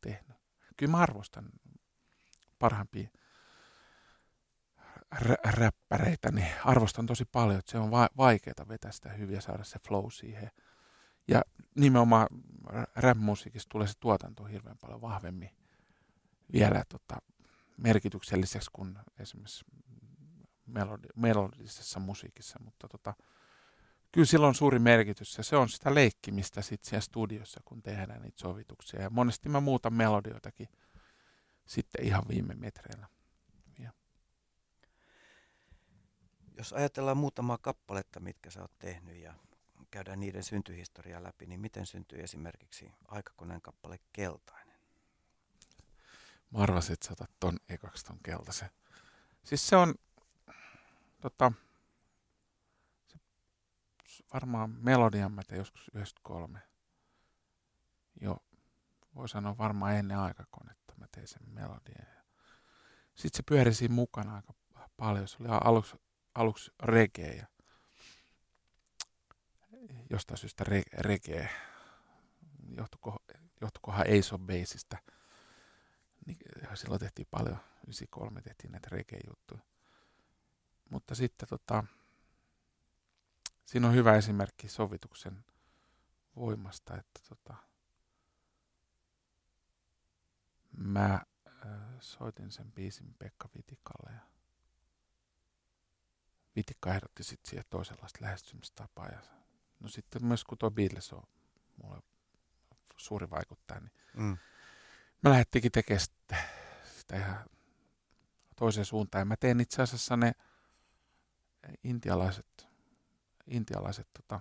tehnyt. 0.01 0.37
Kyllä 0.77 0.91
mä 0.91 0.99
arvostan 0.99 1.51
parhaimpia 2.59 3.09
rä- 5.15 5.51
räppäreitä, 5.51 6.31
niin 6.33 6.49
arvostan 6.65 7.07
tosi 7.07 7.25
paljon, 7.25 7.59
että 7.59 7.71
se 7.71 7.79
on 7.79 7.91
va- 7.91 8.11
vaikeaa 8.17 8.69
vetää 8.69 8.93
sitä 8.93 9.09
hyviä 9.09 9.41
saada 9.41 9.65
se 9.65 9.79
flow 9.89 10.11
siihen. 10.11 10.51
Ja 11.29 11.43
nimenomaan 11.77 12.27
rap-musiikissa 12.97 13.69
tulee 13.69 13.87
se 13.87 13.95
tuotanto 14.01 14.45
hirveän 14.45 14.79
paljon 14.81 15.01
vahvemmin 15.01 15.51
vielä 16.53 16.85
tota, 16.89 17.17
merkitykselliseksi 17.77 18.71
kuin 18.73 18.99
esimerkiksi 19.19 19.65
melodi- 20.67 21.13
melodisessa 21.17 22.01
musiikissa, 22.01 22.59
mutta 22.65 22.89
tota, 22.89 23.15
kyllä 24.13 24.27
sillä 24.27 24.47
on 24.47 24.55
suuri 24.55 24.79
merkitys 24.79 25.39
ja 25.39 25.45
se 25.45 25.57
on 25.57 25.69
sitä 25.69 25.95
leikkimistä 25.95 26.63
sitten 26.63 26.91
siellä 26.91 27.01
studiossa, 27.01 27.61
kun 27.65 27.83
tehdään 27.83 28.23
niitä 28.23 28.41
sovituksia. 28.41 29.03
Ja 29.03 29.11
monesti 29.11 29.49
mä 29.49 29.61
muutan 29.61 29.95
melodioitakin 29.95 30.69
sitten 31.67 32.05
ihan 32.05 32.23
viime 32.29 32.55
metreillä. 32.55 33.07
Jos 36.61 36.73
ajatellaan 36.73 37.17
muutamaa 37.17 37.59
kappaletta, 37.59 38.21
mitkä 38.21 38.51
sä 38.51 38.61
oot 38.61 38.79
tehnyt 38.79 39.17
ja 39.17 39.35
käydään 39.91 40.21
niiden 40.21 40.45
syntyhistoriaa 40.45 41.23
läpi, 41.23 41.47
niin 41.47 41.61
miten 41.61 41.87
syntyi 41.87 42.21
esimerkiksi 42.21 42.93
aikakoneen 43.09 43.61
kappale 43.63 44.01
Keltainen? 44.13 44.79
Mä 46.51 46.59
arvasin, 46.59 46.93
että 46.93 47.07
sä 47.07 47.13
otat 47.13 47.31
ton 47.41 47.59
ekaksi 47.69 48.05
ton 48.05 48.19
keltaisen. 48.23 48.71
Siis 49.45 49.69
se 49.69 49.77
on 49.77 49.95
tota, 51.21 51.53
se, 54.07 54.25
varmaan 54.35 54.71
melodian 54.71 55.33
mä 55.33 55.43
tein 55.43 55.59
joskus 55.59 55.91
93. 55.95 56.63
Jo 58.21 58.37
voi 59.15 59.29
sanoa 59.29 59.59
varmaan 59.59 59.97
ennen 59.97 60.19
aikakonetta 60.19 60.95
mä 60.97 61.07
tein 61.15 61.29
sen 61.29 61.49
melodian. 61.49 62.07
Sitten 63.15 63.37
se 63.37 63.43
pyöri 63.47 63.75
siinä 63.75 63.95
mukana 63.95 64.37
aika 64.37 64.55
paljon. 64.97 65.29
Se 65.29 65.37
oli 65.41 65.49
aluksi, 65.51 65.97
aluksi 66.35 66.71
reggae 66.83 67.35
ja 67.35 67.47
jostain 70.11 70.39
syystä 70.39 70.65
re, 70.65 70.83
reggae. 70.93 71.51
Johtuko, 72.77 73.17
johtukohan 73.61 74.07
Ace 74.07 74.35
of 74.35 74.41
Baseista. 74.41 74.97
Niin, 76.27 76.39
silloin 76.75 77.01
tehtiin 77.01 77.29
paljon, 77.31 77.59
93 77.83 78.43
tehtiin 78.43 78.73
näitä 78.73 78.89
reggae-juttuja. 78.91 79.61
Mutta 80.91 81.15
sitten 81.15 81.49
tota, 81.49 81.85
siinä 83.65 83.89
on 83.89 83.95
hyvä 83.95 84.17
esimerkki 84.17 84.69
sovituksen 84.69 85.45
voimasta, 86.37 86.97
että 86.97 87.21
tota, 87.29 87.55
mä 90.77 91.15
äh, 91.15 91.23
soitin 92.01 92.51
sen 92.51 92.73
biisin 92.73 93.15
Pekka 93.19 93.49
Vitikalle 93.57 94.13
ja 94.13 94.21
Vitikka 96.57 96.95
ehdotti 96.95 97.25
sitten 97.25 97.51
siihen 97.51 97.65
toisenlaista 97.71 98.19
lähestymistapaa. 98.23 99.09
Ja, 99.09 99.21
no 99.81 99.89
sitten 99.89 100.25
myös 100.25 100.45
kun 100.45 100.59
tuo 100.59 100.71
Beatles 100.71 101.13
on 101.13 101.23
mulle 101.83 102.03
suuri 102.97 103.31
vaikuttaja, 103.31 103.81
niin 103.81 103.93
mm. 104.15 104.39
mä 105.23 105.31
lähdettikin 105.31 105.73
tekemään 105.73 106.01
sitä, 106.01 106.37
sitä 106.85 107.17
ihan 107.17 107.45
toiseen 108.57 108.85
suuntaan. 108.85 109.21
Ja 109.21 109.25
mä 109.25 109.37
teen 109.37 109.61
itse 109.61 109.83
asiassa 109.83 110.17
ne 110.17 110.33
intialaiset, 111.85 112.69
intialaiset 113.47 114.09
tota, 114.13 114.41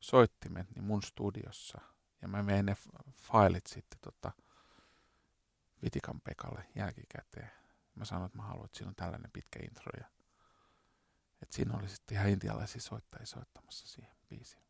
soittimet 0.00 0.70
niin 0.74 0.84
mun 0.84 1.02
studiossa. 1.02 1.80
Ja 2.22 2.28
mä 2.28 2.46
vein 2.46 2.66
ne 2.66 2.76
failit 3.12 3.66
sitten 3.66 3.98
tota, 4.00 4.32
Vitikan 5.82 6.20
Pekalle 6.20 6.66
jälkikäteen. 6.74 7.50
Mä 7.94 8.04
sanoin, 8.04 8.26
että 8.26 8.38
mä 8.38 8.44
haluan, 8.44 8.64
että 8.64 8.78
siinä 8.78 8.88
on 8.88 8.94
tällainen 8.94 9.30
pitkä 9.30 9.60
intro. 9.62 9.92
Ja, 10.00 10.06
että 11.46 11.56
siinä 11.56 11.78
oli 11.78 11.88
sitten 11.88 12.16
ihan 12.16 12.28
intialaisia 12.28 12.80
soittajia 12.80 13.26
soittamassa 13.26 13.88
siihen 13.88 14.16
biisiin. 14.28 14.62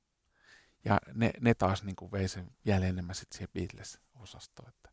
Ja 0.84 1.00
ne, 1.14 1.30
ne 1.40 1.54
taas 1.54 1.82
niin 1.82 1.96
kuin 1.96 2.12
vei 2.12 2.28
sen 2.28 2.50
vielä 2.66 2.86
enemmän 2.86 3.14
sitten 3.14 3.36
siihen 3.36 3.52
Beatles-osastoon. 3.52 4.68
Että 4.68 4.90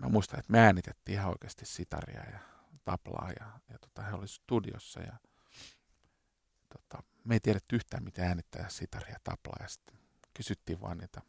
mä 0.00 0.08
muistan, 0.08 0.38
että 0.38 0.52
me 0.52 0.60
äänitettiin 0.60 1.18
ihan 1.18 1.30
oikeasti 1.30 1.66
sitaria 1.66 2.24
ja 2.32 2.38
taplaa 2.84 3.30
ja, 3.40 3.60
ja 3.68 3.78
tota, 3.78 4.02
he 4.02 4.14
oli 4.14 4.28
studiossa 4.28 5.00
ja 5.00 5.16
tota, 6.68 7.02
me 7.24 7.34
ei 7.34 7.40
tiedetty 7.40 7.76
yhtään 7.76 8.04
mitä 8.04 8.22
äänittää 8.22 8.68
sitaria 8.68 9.12
ja 9.12 9.20
taplaa 9.24 9.58
ja 9.60 9.68
sitten 9.68 9.98
kysyttiin 10.34 10.80
vaan 10.80 10.98
niitä 10.98 11.20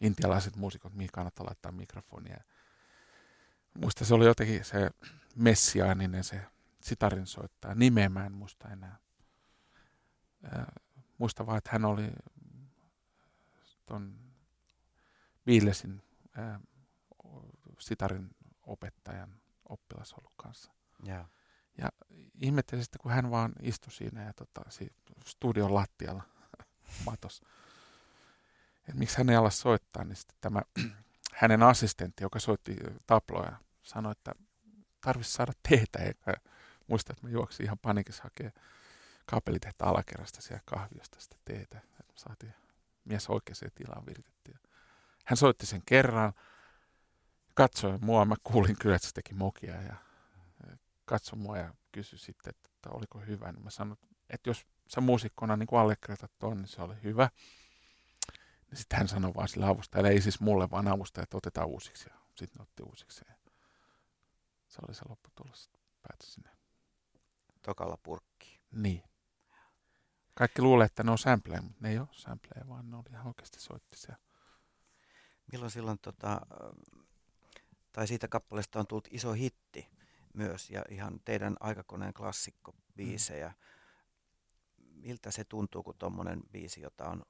intialaiset 0.00 0.56
muusikot, 0.56 0.94
mihin 0.94 1.10
kannattaa 1.12 1.46
laittaa 1.46 1.72
mikrofonia. 1.72 2.44
Muista 3.74 4.04
se 4.04 4.14
oli 4.14 4.24
jotenkin 4.24 4.64
se 4.64 4.90
messiaaninen 5.36 6.24
se 6.24 6.46
sitarin 6.82 7.26
soittaja, 7.26 7.74
nimeä 7.74 8.08
mä 8.08 8.26
en 8.26 8.32
muista 8.32 8.68
enää. 8.68 8.98
muista 11.18 11.46
vaan, 11.46 11.58
että 11.58 11.70
hän 11.72 11.84
oli 11.84 12.12
ton 13.86 14.18
Beatlesin 15.44 16.02
sitarin 17.78 18.30
opettajan 18.62 19.40
oppilas 19.68 20.12
ollut 20.12 20.32
kanssa. 20.36 20.72
Yeah. 21.06 21.30
Ja 21.78 21.88
ihmettelin 22.34 22.84
sitten, 22.84 23.00
kun 23.02 23.12
hän 23.12 23.30
vaan 23.30 23.52
istui 23.62 23.92
siinä 23.92 24.24
ja 24.24 24.32
tota, 24.32 24.60
studion 25.26 25.74
lattialla 25.74 26.22
matos. 27.06 27.42
että 28.78 28.98
miksi 28.98 29.18
hän 29.18 29.30
ei 29.30 29.36
ala 29.36 29.50
soittaa, 29.50 30.04
niin 30.04 30.16
sitten 30.16 30.36
tämä 30.40 30.62
hänen 31.40 31.62
assistentti, 31.62 32.24
joka 32.24 32.38
soitti 32.38 32.76
taploja, 33.06 33.56
sanoi, 33.82 34.12
että 34.12 34.32
tarvitsisi 35.00 35.36
saada 35.36 35.52
teetä. 35.68 35.98
Muista, 36.92 37.12
että 37.12 37.26
mä 37.26 37.32
juoksin 37.32 37.66
ihan 37.66 37.78
panikissa 37.78 38.22
hakea 38.22 38.50
kaapelitehtä 39.26 39.84
alakerrasta 39.84 40.42
siellä 40.42 40.62
kahviosta 40.64 41.20
sitä 41.20 41.36
teetä. 41.44 41.78
Että 42.00 42.12
saatiin 42.16 42.54
mies 43.04 43.28
oikeaan 43.28 43.70
tilaan 43.74 44.06
viritettyä. 44.06 44.58
Hän 45.24 45.36
soitti 45.36 45.66
sen 45.66 45.82
kerran, 45.86 46.32
katsoi 47.54 47.98
mua, 47.98 48.24
mä 48.24 48.34
kuulin 48.44 48.78
kyllä, 48.78 48.96
että 48.96 49.08
se 49.08 49.14
teki 49.14 49.34
mokia 49.34 49.82
ja 49.82 49.96
katsoi 51.04 51.38
mua 51.38 51.58
ja 51.58 51.74
kysyi 51.92 52.18
sitten, 52.18 52.50
että, 52.56 52.90
oliko 52.90 53.18
hyvä. 53.18 53.52
Niin 53.52 53.64
mä 53.64 53.70
sanoin, 53.70 53.98
että 54.30 54.50
jos 54.50 54.66
sä 54.88 55.00
muusikkona 55.00 55.56
niin 55.56 55.68
allekirjoitat 55.72 56.32
ton, 56.38 56.56
niin 56.56 56.68
se 56.68 56.82
oli 56.82 56.94
hyvä. 57.02 57.30
Niin 58.70 58.78
sitten 58.78 58.98
hän 58.98 59.08
sanoi 59.08 59.34
vaan 59.34 59.48
sille 59.48 59.66
avustajalle, 59.66 60.08
ei 60.10 60.20
siis 60.20 60.40
mulle, 60.40 60.70
vaan 60.70 60.88
avustajalle, 60.88 61.24
että 61.24 61.36
otetaan 61.36 61.68
uusiksi. 61.68 62.08
Ja 62.10 62.16
sitten 62.34 62.58
ne 62.58 62.62
otti 62.62 62.82
uusiksi. 62.82 63.24
Ja 63.28 63.34
se 64.68 64.78
oli 64.86 64.94
se 64.94 65.02
lopputulos, 65.08 65.70
päätyi 66.02 66.30
sinne. 66.30 66.61
Tokalla 67.62 67.98
purkki. 68.02 68.60
Niin. 68.72 69.02
Kaikki 70.34 70.62
luulee, 70.62 70.84
että 70.84 71.02
ne 71.02 71.10
on 71.10 71.18
sampleja, 71.18 71.62
mutta 71.62 71.78
ne 71.80 71.90
ei 71.90 71.98
ole 71.98 72.08
sampleja, 72.12 72.68
vaan 72.68 72.90
ne 72.90 72.96
oli 72.96 73.10
ihan 73.10 73.26
oikeasti 73.26 73.60
soittisia. 73.60 74.16
Milloin 75.52 75.70
silloin 75.70 75.98
tota, 75.98 76.40
tai 77.92 78.08
siitä 78.08 78.28
kappaleesta 78.28 78.80
on 78.80 78.86
tullut 78.86 79.08
iso 79.10 79.32
hitti 79.32 79.88
myös 80.34 80.70
ja 80.70 80.84
ihan 80.90 81.20
teidän 81.24 81.56
aikakoneen 81.60 82.14
klassikko 82.14 82.74
biisejä. 82.96 83.48
Mm. 83.48 83.54
Miltä 85.00 85.30
se 85.30 85.44
tuntuu, 85.44 85.82
kun 85.82 85.94
tuommoinen 85.98 86.42
biisi, 86.52 86.80
jota 86.80 87.08
on 87.08 87.22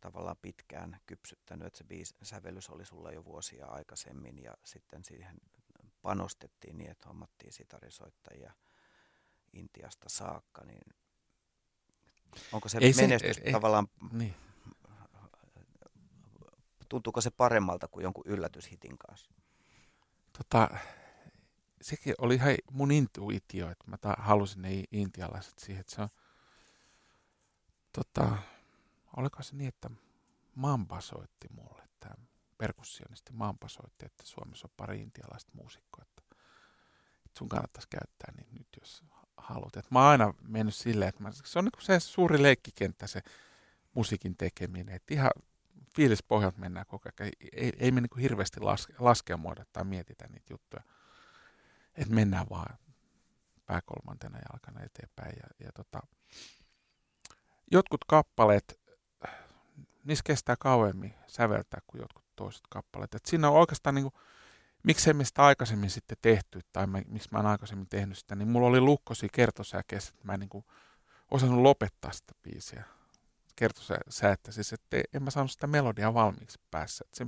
tavallaan 0.00 0.36
pitkään 0.42 1.00
kypsyttänyt, 1.06 1.66
että 1.66 1.78
se 1.78 1.84
biisi, 1.84 2.14
sävellys 2.22 2.70
oli 2.70 2.84
sulla 2.84 3.12
jo 3.12 3.24
vuosia 3.24 3.66
aikaisemmin 3.66 4.42
ja 4.42 4.54
sitten 4.64 5.04
siihen 5.04 5.36
panostettiin 6.02 6.78
niin, 6.78 6.90
että 6.90 7.08
hommattiin 7.08 7.52
sitarisoittajia 7.52 8.52
Intiasta 9.54 10.08
saakka, 10.08 10.64
niin 10.64 10.94
onko 12.52 12.68
se 12.68 12.78
ei 12.80 12.92
menestys 12.92 13.36
se, 13.36 13.52
tavallaan, 13.52 13.88
niin. 14.12 14.34
tuntuuko 16.88 17.20
se 17.20 17.30
paremmalta 17.30 17.88
kuin 17.88 18.04
jonkun 18.04 18.24
yllätyshitin 18.26 18.98
kanssa? 18.98 19.30
tota, 20.38 20.68
sekin 21.82 22.14
oli 22.18 22.34
ihan 22.34 22.54
mun 22.70 22.92
intuitio, 22.92 23.70
että 23.70 23.84
mä 23.86 23.96
ta- 23.96 24.16
halusin 24.18 24.62
ne 24.62 24.84
intialaiset 24.92 25.58
siihen, 25.58 25.80
että 25.80 25.94
se 25.94 26.02
on, 26.02 26.08
tota, 27.92 28.36
oliko 29.16 29.42
se 29.42 29.56
niin, 29.56 29.68
että 29.68 29.90
Mamba 30.54 31.00
soitti 31.00 31.48
mulle, 31.50 31.88
tämä 32.00 32.14
perkussionisti 32.58 33.32
Mamba 33.32 33.68
soitti, 33.68 34.06
että 34.06 34.26
Suomessa 34.26 34.66
on 34.66 34.74
pari 34.76 35.02
intialaista 35.02 35.52
muusikkoa, 35.54 36.04
että, 36.08 36.22
että 37.24 37.38
sun 37.38 37.48
kannattaisi 37.48 37.88
käyttää 37.88 38.32
niin 38.36 38.54
nyt, 38.58 38.68
jos 38.80 39.04
haluat. 39.36 39.76
Et 39.76 39.90
mä 39.90 39.98
oon 39.98 40.08
aina 40.08 40.34
mennyt 40.48 40.74
silleen, 40.74 41.08
että 41.08 41.22
mä, 41.22 41.30
se 41.32 41.58
on 41.58 41.64
niin 41.64 41.72
se 41.78 42.00
suuri 42.00 42.42
leikkikenttä 42.42 43.06
se 43.06 43.22
musiikin 43.94 44.36
tekeminen, 44.36 44.94
että 44.94 45.14
ihan 45.14 45.30
fiilispohjalta 45.96 46.58
mennään 46.58 46.86
koko 46.86 47.08
ajan. 47.20 47.32
Ei, 47.52 47.72
ei 47.78 47.90
me 47.90 48.00
niin 48.00 48.20
hirveästi 48.20 48.60
laske, 48.60 48.94
laskelmoida 48.98 49.64
tai 49.72 49.84
mietitä 49.84 50.26
niitä 50.28 50.52
juttuja. 50.52 50.82
Että 51.94 52.14
mennään 52.14 52.46
vaan 52.50 52.78
pääkolmantena 53.66 54.38
jalkana 54.52 54.84
eteenpäin. 54.84 55.36
Ja, 55.36 55.66
ja 55.66 55.72
tota, 55.72 56.00
jotkut 57.72 58.04
kappaleet, 58.06 58.80
niissä 60.04 60.22
kestää 60.24 60.56
kauemmin 60.58 61.14
säveltää 61.26 61.80
kuin 61.86 62.00
jotkut 62.00 62.24
toiset 62.36 62.62
kappaleet. 62.70 63.14
Et 63.14 63.26
siinä 63.26 63.50
on 63.50 63.56
oikeastaan 63.56 63.94
niin 63.94 64.10
kuin, 64.12 64.14
miksei 64.84 65.14
me 65.14 65.24
sitä 65.24 65.42
aikaisemmin 65.42 65.90
sitten 65.90 66.18
tehty, 66.22 66.60
tai 66.72 66.86
mä, 66.86 67.02
miksi 67.06 67.28
mä 67.32 67.38
en 67.38 67.46
aikaisemmin 67.46 67.88
tehnyt 67.88 68.18
sitä, 68.18 68.34
niin 68.34 68.48
mulla 68.48 68.66
oli 68.66 68.80
lukkosi 68.80 69.28
kertosäkeessä, 69.32 70.12
että 70.14 70.26
mä 70.26 70.34
en 70.34 70.40
niin 70.40 70.48
kuin 70.50 70.64
osannut 71.30 71.62
lopettaa 71.62 72.12
sitä 72.12 72.32
biisiä 72.42 72.84
kertoi 73.56 73.84
se, 73.84 73.96
se 74.08 74.32
että, 74.32 74.52
siis, 74.52 74.72
että 74.72 74.96
en 75.14 75.22
mä 75.22 75.30
saanut 75.30 75.50
sitä 75.50 75.66
melodiaa 75.66 76.14
valmiiksi 76.14 76.60
päässä. 76.70 77.04
Että 77.04 77.16
se 77.16 77.26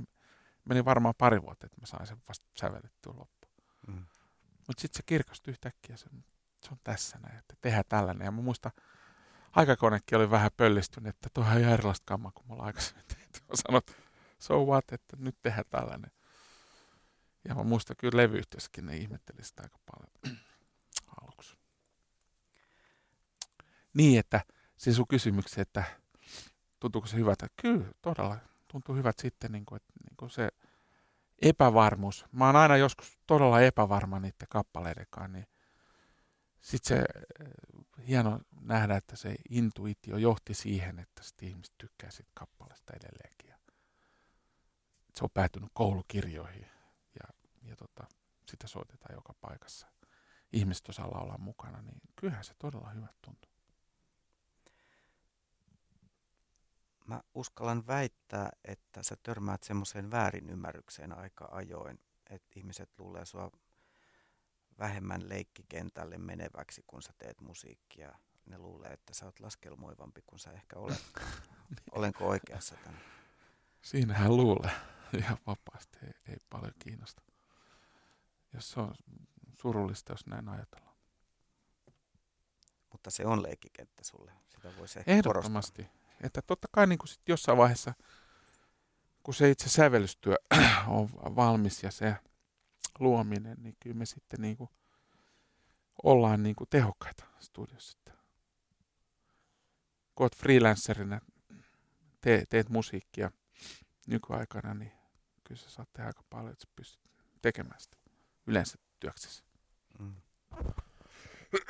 meni 0.65 0.85
varmaan 0.85 1.13
pari 1.17 1.41
vuotta, 1.41 1.65
että 1.65 1.81
mä 1.81 1.85
sain 1.85 2.07
sen 2.07 2.17
vasta 2.27 2.45
sävellettyä 2.53 3.13
loppuun. 3.17 3.53
Mm. 3.87 4.05
Mutta 4.67 4.81
sitten 4.81 4.97
se 4.97 5.03
kirkastui 5.05 5.51
yhtäkkiä, 5.51 5.97
se, 5.97 6.05
se 6.63 6.69
on 6.71 6.77
tässä 6.83 7.19
näin, 7.19 7.37
että 7.37 7.55
tehdään 7.61 7.83
tällainen. 7.89 8.25
Ja 8.25 8.31
mä 8.31 8.41
muistan, 8.41 8.71
aikakonekin 9.51 10.17
oli 10.17 10.31
vähän 10.31 10.51
pöllistynyt, 10.57 11.15
että 11.15 11.29
tuo 11.33 11.43
on 11.43 11.59
ihan 11.59 11.73
erilaista 11.73 12.03
kammaa 12.05 12.31
kuin 12.31 12.47
mulla 12.47 12.63
aikaisemmin 12.63 13.05
tehty. 13.07 13.39
Mä 13.39 13.55
sanoin, 13.55 13.83
so 14.39 14.65
what, 14.65 14.85
että 14.91 15.17
nyt 15.19 15.35
tehdään 15.41 15.65
tällainen. 15.69 16.11
Ja 17.47 17.55
mä 17.55 17.63
muistan 17.63 17.95
kyllä 17.99 18.17
levyyhtiössäkin 18.17 18.85
ne 18.85 18.97
ihmetteli 18.97 19.43
sitä 19.43 19.63
aika 19.63 19.79
paljon 19.91 20.37
aluksi. 21.21 21.57
Niin, 23.93 24.19
että 24.19 24.41
siis 24.77 24.95
sun 24.95 25.07
kysymykseen, 25.07 25.61
että 25.61 25.83
tuntuuko 26.79 27.07
se 27.07 27.17
hyvältä? 27.17 27.47
Kyllä, 27.61 27.85
todella 28.01 28.37
tuntuu 28.71 28.95
hyvät 28.95 29.19
sitten 29.19 29.51
niin 29.51 29.65
kuin, 29.65 29.75
että, 29.77 29.93
niin 30.03 30.17
kuin 30.17 30.29
se 30.29 30.49
epävarmuus. 31.41 32.25
Mä 32.31 32.45
oon 32.45 32.55
aina 32.55 32.77
joskus 32.77 33.19
todella 33.27 33.61
epävarma 33.61 34.19
niiden 34.19 34.47
kanssa, 34.49 35.27
niin 35.27 35.47
sitten 36.61 36.97
se 36.97 37.03
eh, 37.45 38.07
hieno 38.07 38.39
nähdä, 38.61 38.95
että 38.97 39.15
se 39.15 39.35
intuitio 39.49 40.17
johti 40.17 40.53
siihen, 40.53 40.99
että 40.99 41.23
sitten 41.23 41.47
ihmiset 41.49 41.73
tykkää 41.77 42.11
siitä 42.11 42.31
kappaleesta 42.33 42.93
edelleenkin. 42.93 43.53
se 45.15 45.23
on 45.23 45.29
päätynyt 45.33 45.69
koulukirjoihin 45.73 46.76
tota, 47.77 48.07
sitä 48.45 48.67
soitetaan 48.67 49.15
joka 49.15 49.33
paikassa. 49.41 49.87
Ihmiset 50.53 50.89
osalla 50.89 51.19
olla 51.19 51.37
mukana, 51.37 51.81
niin 51.81 52.01
kyllähän 52.15 52.43
se 52.43 52.53
todella 52.59 52.89
hyvä 52.89 53.07
tuntuu. 53.21 53.51
Mä 57.05 57.21
uskallan 57.33 57.87
väittää, 57.87 58.49
että 58.63 59.03
sä 59.03 59.15
törmäät 59.23 59.63
semmoiseen 59.63 60.11
väärinymmärrykseen 60.11 61.17
aika 61.17 61.49
ajoin, 61.51 61.99
että 62.29 62.47
ihmiset 62.55 62.89
luulee 62.97 63.25
sua 63.25 63.51
vähemmän 64.79 65.29
leikkikentälle 65.29 66.17
meneväksi, 66.17 66.83
kun 66.87 67.01
sä 67.01 67.13
teet 67.17 67.41
musiikkia. 67.41 68.19
Ne 68.45 68.57
luulee, 68.57 68.93
että 68.93 69.13
sä 69.13 69.25
oot 69.25 69.39
laskelmoivampi 69.39 70.21
kuin 70.21 70.39
sä 70.39 70.51
ehkä 70.51 70.79
olet. 70.79 71.03
Olenko 71.91 72.27
oikeassa 72.27 72.75
tämän? 72.83 73.01
Siinähän 73.81 74.37
luulee 74.37 74.71
ihan 75.17 75.37
vapaasti, 75.47 75.97
ei, 76.03 76.13
ei 76.27 76.37
paljon 76.49 76.73
kiinnosta. 76.79 77.21
Jos 78.53 78.71
se 78.71 78.79
on 78.79 78.95
surullista, 79.53 80.13
jos 80.13 80.25
näin 80.27 80.49
ajatellaan. 80.49 80.97
Mutta 82.91 83.11
se 83.11 83.25
on 83.25 83.43
leikkikenttä 83.43 84.03
sulle, 84.03 84.31
sitä 84.49 84.71
voisi 84.77 84.99
ehkä 84.99 85.11
Ehdottomasti. 85.11 85.83
Korostaa. 85.83 86.17
Että 86.23 86.41
totta 86.41 86.67
kai 86.71 86.87
niin 86.87 86.99
kuin 86.99 87.07
sit 87.07 87.21
jossain 87.27 87.57
vaiheessa, 87.57 87.93
kun 89.23 89.33
se 89.33 89.49
itse 89.49 89.69
sävellystyö 89.69 90.35
on 90.87 91.09
valmis 91.35 91.83
ja 91.83 91.91
se 91.91 92.15
luominen, 92.99 93.57
niin 93.59 93.75
kyllä 93.79 93.95
me 93.95 94.05
sitten 94.05 94.41
niin 94.41 94.57
kuin 94.57 94.69
ollaan 96.03 96.43
niin 96.43 96.55
kuin 96.55 96.69
tehokkaita 96.69 97.23
studiossa. 97.39 97.97
Kun 100.15 100.23
olet 100.23 100.35
freelancerina, 100.35 101.21
te, 102.21 102.43
teet 102.49 102.69
musiikkia 102.69 103.31
nykyaikana, 104.07 104.73
niin 104.73 104.91
kyllä 105.43 105.61
sä 105.61 105.69
saat 105.69 105.93
tehdä 105.93 106.07
aika 106.07 106.23
paljon, 106.29 106.51
että 106.51 106.65
sä 106.65 106.71
pystyt 106.75 107.01
tekemään 107.41 107.79
sitä 107.79 107.96
yleensä 108.47 108.77
työksesi. 108.99 109.43
Mm. 109.99 110.15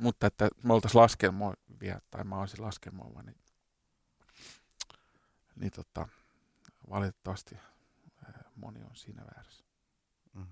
Mutta 0.00 0.26
että 0.26 0.48
me 0.62 0.72
oltaisiin 0.72 1.00
laskelmoivia, 1.00 2.00
tai 2.10 2.24
mä 2.24 2.40
olisin 2.40 2.62
laskelmoiva, 2.62 3.22
niin, 3.22 3.38
niin 5.56 5.72
tota, 5.72 6.08
valitettavasti 6.90 7.56
moni 8.56 8.82
on 8.82 8.96
siinä 8.96 9.22
väärässä. 9.34 9.64
Mm. 10.34 10.46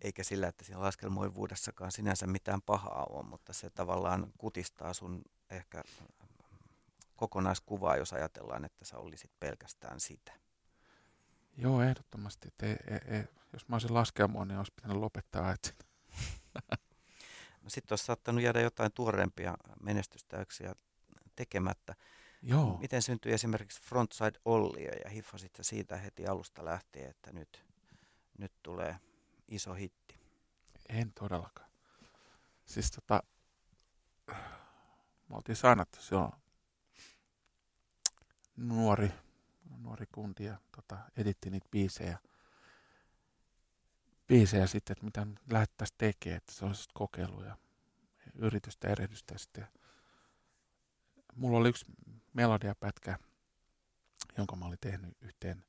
Eikä 0.00 0.24
sillä, 0.24 0.48
että 0.48 0.64
siinä 0.64 0.80
laskelmoivuudessakaan 0.80 1.92
sinänsä 1.92 2.26
mitään 2.26 2.62
pahaa 2.62 3.06
ole, 3.10 3.22
mutta 3.26 3.52
se 3.52 3.70
tavallaan 3.70 4.32
kutistaa 4.38 4.92
sun 4.94 5.22
ehkä 5.50 5.82
kokonaiskuvaa, 7.22 7.96
jos 7.96 8.12
ajatellaan, 8.12 8.64
että 8.64 8.84
sä 8.84 8.98
olisit 8.98 9.30
pelkästään 9.40 10.00
sitä. 10.00 10.32
Joo, 11.56 11.82
ehdottomasti. 11.82 12.48
Et 12.48 12.62
ei, 12.62 12.76
ei, 13.16 13.24
jos 13.52 13.68
mä 13.68 13.74
olisin 13.74 13.94
laskelmoa, 13.94 14.44
niin 14.44 14.58
olisi 14.58 14.72
pitänyt 14.76 14.96
lopettaa 14.96 15.52
etsin. 15.52 15.76
no 17.62 17.68
sitten 17.68 17.92
olisi 17.92 18.04
saattanut 18.04 18.42
jäädä 18.42 18.60
jotain 18.60 18.92
tuorempia 18.92 19.54
menestystäyksiä 19.82 20.74
tekemättä. 21.36 21.94
Joo. 22.42 22.78
Miten 22.78 23.02
syntyi 23.02 23.32
esimerkiksi 23.32 23.82
Frontside 23.82 24.40
Ollia 24.44 24.92
ja 25.04 25.10
hiffasit 25.10 25.58
siitä 25.60 25.96
heti 25.96 26.26
alusta 26.26 26.64
lähtien, 26.64 27.10
että 27.10 27.32
nyt, 27.32 27.64
nyt 28.38 28.52
tulee 28.62 28.96
iso 29.48 29.74
hitti? 29.74 30.20
En 30.88 31.12
todellakaan. 31.12 31.70
Siis 32.64 32.90
tota, 32.90 33.22
me 35.28 35.36
oltiin 35.36 35.56
saanattu 35.56 36.02
silloin 36.02 36.41
nuori, 38.56 39.12
nuori 39.78 40.06
kundi 40.14 40.44
ja 40.44 40.56
tota, 40.76 40.98
editti 41.16 41.50
niitä 41.50 41.68
biisejä. 41.70 42.18
Biisejä 44.26 44.66
sitten, 44.66 44.92
että 44.92 45.04
mitä 45.04 45.26
lähdettäisiin 45.50 45.98
tekemään, 45.98 46.36
että 46.36 46.52
se 46.52 46.64
on 46.64 46.74
kokeiluja, 46.94 47.56
ja 48.26 48.32
yritystä, 48.34 48.88
erehdystä. 48.88 49.38
Sitten. 49.38 49.68
Mulla 51.34 51.58
oli 51.58 51.68
yksi 51.68 51.84
melodiapätkä, 52.32 53.18
jonka 54.38 54.56
mä 54.56 54.66
olin 54.66 54.78
tehnyt 54.80 55.16
yhteen 55.20 55.64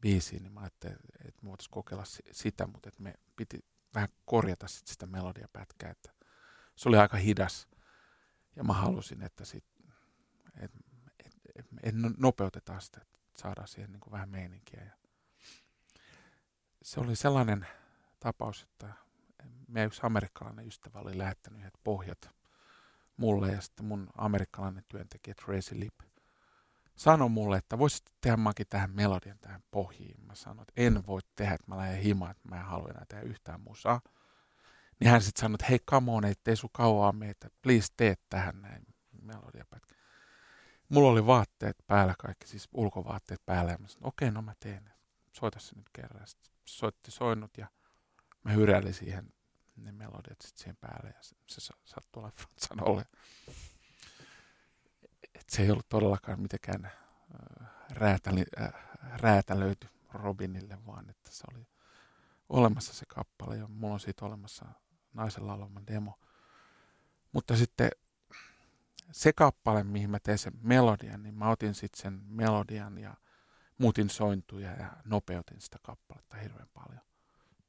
biisiin, 0.00 0.42
niin 0.42 0.52
mä 0.52 0.60
ajattelin, 0.60 0.96
että 1.24 1.42
me 1.42 1.48
voitaisiin 1.48 1.70
kokeilla 1.70 2.04
sitä, 2.32 2.66
mutta 2.66 2.88
että 2.88 3.02
me 3.02 3.14
piti 3.36 3.64
vähän 3.94 4.08
korjata 4.24 4.68
sit 4.68 4.86
sitä 4.86 5.06
melodiapätkää, 5.06 5.90
että 5.90 6.12
se 6.76 6.88
oli 6.88 6.96
aika 6.96 7.16
hidas. 7.16 7.68
Ja 8.56 8.64
mä 8.64 8.72
halusin, 8.72 9.22
että, 9.22 9.44
sit, 9.44 9.64
et, 10.60 10.70
et, 11.82 11.88
et 11.88 11.94
nopeutetaan 12.18 12.80
sitä, 12.80 13.00
että 13.02 13.18
saadaan 13.36 13.68
siihen 13.68 13.92
niin 13.92 14.00
kuin 14.00 14.12
vähän 14.12 14.28
meininkiä. 14.28 14.82
Ja 14.84 14.92
se 16.82 17.00
oli 17.00 17.16
sellainen 17.16 17.66
tapaus, 18.20 18.62
että 18.62 18.92
meidän 19.68 19.86
yksi 19.86 20.00
amerikkalainen 20.04 20.66
ystävä 20.66 20.98
oli 20.98 21.18
lähettänyt 21.18 21.60
yhdet 21.60 21.78
pohjat 21.84 22.30
mulle 23.16 23.52
ja 23.52 23.60
sitten 23.60 23.86
mun 23.86 24.08
amerikkalainen 24.18 24.84
työntekijä 24.88 25.34
Tracy 25.34 25.80
Lip 25.80 25.94
sanoi 26.96 27.28
mulle, 27.28 27.56
että 27.56 27.78
voisit 27.78 28.02
tehdä 28.20 28.36
Maki 28.36 28.64
tähän 28.64 28.90
melodian 28.90 29.38
tähän 29.38 29.62
pohjiin. 29.70 30.26
Mä 30.26 30.34
sanoin, 30.34 30.62
että 30.68 30.72
en 30.76 31.06
voi 31.06 31.20
tehdä, 31.36 31.54
että 31.54 31.66
mä 31.68 31.76
lähden 31.76 32.02
himaan, 32.02 32.30
että 32.30 32.48
mä 32.48 32.56
en 32.56 32.64
halua 32.64 32.88
enää 32.88 33.04
tehdä 33.08 33.22
yhtään 33.22 33.60
musaa. 33.60 34.00
Niin 35.00 35.10
hän 35.10 35.22
sitten 35.22 35.40
sanoi, 35.40 35.54
että 35.54 35.66
hei 35.70 35.78
come 35.78 36.12
on, 36.12 36.24
ettei 36.24 36.56
sun 36.56 36.70
kauaa 36.72 37.12
meitä, 37.12 37.50
please 37.62 37.88
tee 37.96 38.14
tähän 38.30 38.62
näin 38.62 38.86
melodiapätkä. 39.22 39.94
Mulla 40.92 41.10
oli 41.10 41.26
vaatteet 41.26 41.76
päällä 41.86 42.14
kaikki, 42.18 42.46
siis 42.46 42.68
ulkovaatteet 42.72 43.46
päällä 43.46 43.72
ja 43.72 43.78
mä 43.78 43.88
sanoin, 43.88 44.08
okei, 44.08 44.28
okay, 44.28 44.34
no 44.34 44.42
mä 44.42 44.54
teen. 44.60 44.92
Soita 45.32 45.60
se 45.60 45.76
nyt 45.76 45.88
kerran. 45.92 46.26
Sitten 46.26 46.52
soitti 46.64 47.10
soinut 47.10 47.58
ja 47.58 47.66
mä 48.44 48.52
hyräilin 48.52 48.94
siihen 48.94 49.32
ne 49.76 49.92
melodiat 49.92 50.40
sitten 50.40 50.62
siihen 50.62 50.76
päälle 50.80 51.08
ja 51.08 51.22
se, 51.22 51.36
se 51.46 51.72
sattui 51.84 52.22
olla 52.22 52.32
sanolle. 52.56 53.04
Et 55.34 55.48
se 55.48 55.62
ei 55.62 55.70
ollut 55.70 55.88
todellakaan 55.88 56.40
mitenkään 56.40 56.84
äh, 56.84 56.92
äh, 58.60 58.72
räätälöity 59.16 59.88
Robinille, 60.12 60.78
vaan 60.86 61.10
että 61.10 61.30
se 61.30 61.44
oli 61.52 61.66
olemassa 62.48 62.94
se 62.94 63.06
kappale 63.06 63.56
ja 63.56 63.68
mulla 63.68 63.94
on 63.94 64.00
siitä 64.00 64.24
olemassa 64.24 64.66
naisen 65.14 65.46
laulama 65.46 65.80
demo. 65.86 66.18
Mutta 67.32 67.56
sitten 67.56 67.90
se 69.12 69.32
kappale, 69.32 69.84
mihin 69.84 70.10
mä 70.10 70.18
tein 70.20 70.38
sen 70.38 70.52
melodian, 70.62 71.22
niin 71.22 71.34
mä 71.34 71.50
otin 71.50 71.74
sitten 71.74 72.02
sen 72.02 72.22
melodian 72.24 72.98
ja 72.98 73.14
muutin 73.78 74.10
sointuja 74.10 74.72
ja 74.72 74.96
nopeutin 75.04 75.60
sitä 75.60 75.78
kappaletta 75.82 76.36
hirveän 76.36 76.68
paljon. 76.74 77.02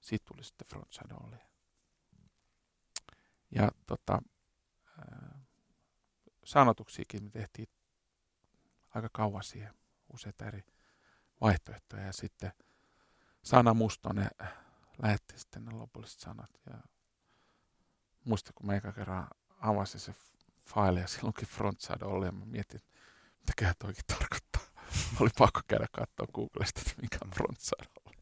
Siitä 0.01 0.25
tuli 0.25 0.43
sitten 0.43 0.67
Frontside 0.67 1.13
Only. 1.13 1.38
Ja 3.51 3.71
tota, 3.86 4.21
sanotuksiakin 6.43 7.23
me 7.23 7.29
tehtiin 7.29 7.69
aika 8.89 9.10
kauan 9.12 9.43
siihen 9.43 9.73
useita 10.13 10.45
eri 10.45 10.63
vaihtoehtoja. 11.41 12.03
Ja 12.03 12.13
sitten 12.13 12.51
Sana 13.43 13.73
Mustonen 13.73 14.29
lähetti 15.01 15.39
sitten 15.39 15.65
ne 15.65 15.71
lopulliset 15.71 16.19
sanat. 16.19 16.49
Ja 16.65 16.77
muista, 18.25 18.51
kun 18.56 18.65
mä 18.65 18.75
eka 18.75 18.91
kerran 18.91 19.27
avasin 19.60 19.99
se 19.99 20.13
faili 20.65 20.99
ja 20.99 21.08
silloinkin 21.08 21.47
frontside 21.47 22.06
oli 22.06 22.26
ja 22.26 22.32
mä 22.32 22.45
mietin, 22.45 22.82
mitäköhän 23.39 23.76
toikin 23.80 24.04
tarkoittaa. 24.08 24.62
Oli 25.19 25.30
pakko 25.38 25.62
käydä 25.67 25.88
katsoa 25.91 26.28
Googlesta, 26.34 26.82
että 26.82 27.02
mikä 27.02 27.17
on 27.26 27.32
frontside 27.32 27.89
oli. 28.06 28.15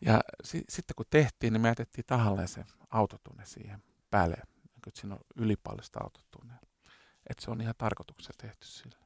Ja 0.00 0.20
si- 0.44 0.64
sitten 0.68 0.94
kun 0.96 1.06
tehtiin, 1.10 1.52
niin 1.52 1.60
me 1.60 1.68
jätettiin 1.68 2.04
tahalleen 2.06 2.48
se 2.48 2.64
autotunne 2.90 3.46
siihen 3.46 3.82
päälle. 4.10 4.36
Että 4.86 5.00
siinä 5.00 5.14
on 5.14 5.20
ylipallista 5.36 6.00
autotunne. 6.02 6.54
Että 7.30 7.44
se 7.44 7.50
on 7.50 7.60
ihan 7.60 7.74
tarkoituksella 7.78 8.36
tehty 8.40 8.66
sillä. 8.66 8.98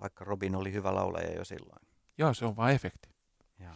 Vaikka 0.00 0.24
Robin 0.24 0.56
oli 0.56 0.72
hyvä 0.72 0.94
laulaja 0.94 1.34
jo 1.34 1.44
silloin. 1.44 1.86
Joo, 2.18 2.34
se 2.34 2.44
on 2.44 2.56
vain 2.56 2.74
efekti. 2.74 3.08
Joo. 3.58 3.74